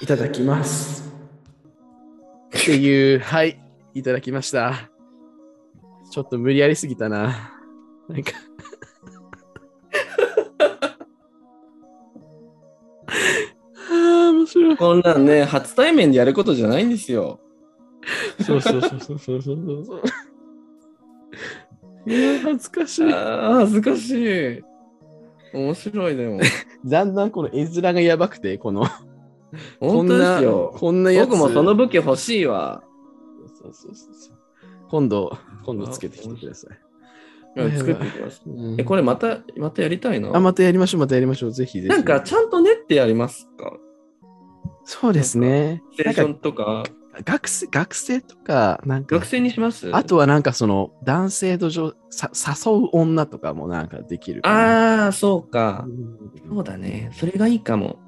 [0.00, 1.12] いただきます。
[2.56, 3.60] っていう、 はい、
[3.94, 4.90] いただきました。
[6.10, 7.52] ちょっと無理やりすぎたな。
[8.08, 8.32] なんか
[14.48, 14.76] 白い。
[14.76, 17.40] こんなんね、初対面でやることじゃないんですよ。
[18.44, 20.02] そうそうそうそうそうそうそう。
[22.10, 23.12] いや、恥ずかしい。
[23.12, 24.62] ああ、恥ずかしい。
[25.52, 26.40] 面白いでも。
[26.84, 28.86] だんだんこの絵面がやばくて、この
[29.80, 30.74] 本当ですよ。
[30.76, 31.30] こんなやつ。
[31.30, 32.82] 僕もその武器欲しいわ。
[33.62, 34.36] そうそうそうそう。
[34.90, 36.70] 今度、今度つけてきてください。
[37.56, 38.42] うん作っていきます。
[38.46, 40.30] うんえ、これまた、またやりたいな。
[40.34, 41.52] あ、またやりましょう、またやりましょう。
[41.52, 41.88] ぜひぜひ。
[41.88, 43.76] なんか、ちゃんと練ってやりますか？
[44.90, 45.82] そうですね。
[45.92, 46.84] ステーションとか、か
[47.22, 49.94] 学生学生とか、なんか学、生にします？
[49.94, 54.40] あとはなんかその男性と女さ誘う女とかもなんかできる。
[54.46, 55.84] ああ、そうか。
[55.86, 57.10] うんそうだね。
[57.12, 57.98] それがいいかも。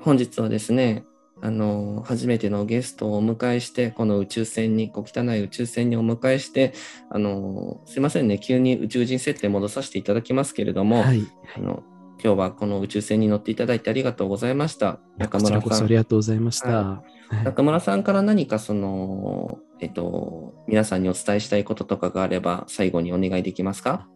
[0.00, 1.04] 本日はですね、
[1.40, 6.74] あの、初めてのゲストをお迎えして、この宇宙船に、小汚い宇宙船にお迎えして、
[7.10, 11.24] あの、すいませんね、急に宇宙人設定戻させていただきますけれども、はい。
[11.56, 11.84] あの
[12.22, 15.00] 今日はこの宇宙船に乗っていただいてありがとうございました。
[15.18, 15.84] 中村さん。
[15.84, 16.68] ありがとうございました。
[16.68, 24.06] ははい中村さんから何かその、えっと、皆さんにお伝えしたいこととかがあれば、最後にお願いできますか？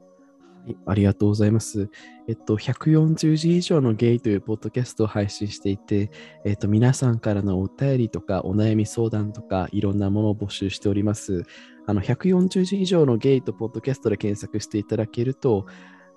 [0.67, 1.89] はいありがとうございます。
[2.29, 6.11] えっと、140字以上のゲイというポッドキャストを配信していて、
[6.45, 11.45] えっと、皆さんからのお便りとか、お悩み相談とか、いろんなものを募集しております。
[11.87, 15.67] あの、140字以上のゲイとポッドキャストで検索していただけると、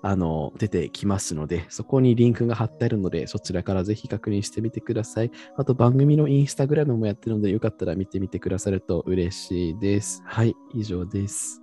[0.02, 5.30] あの、出てきますので、そこにリンクが貼ってあるので、そちらからぜひ確認してみてください。
[5.56, 10.22] あと、番組のインスタグラムもやってるので、よかったら見てみてくださると嬉しいです。
[10.24, 11.62] はい、以上です。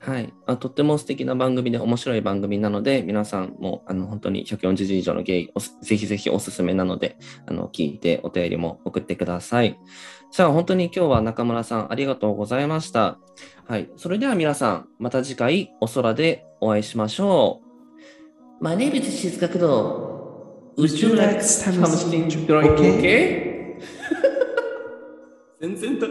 [0.00, 0.56] はいあ。
[0.56, 5.52] とっても素敵な番組で面白い番組なので、皆さんもあの本当に140字以上のゲイ、
[5.82, 9.78] ぜひぜひおすすめなので、あの聞いてお便りも送ってください。
[10.30, 13.18] じゃあ本当に今日は中村さんありがとうございました。
[13.66, 13.90] はい。
[13.96, 17.67] それでは皆さん、また次回お空でお会いしましょう。
[18.60, 20.74] My name is 静角度。
[20.76, 23.78] 宇宙ラックスタムスティングドライ OK?
[25.60, 26.06] 全然だ。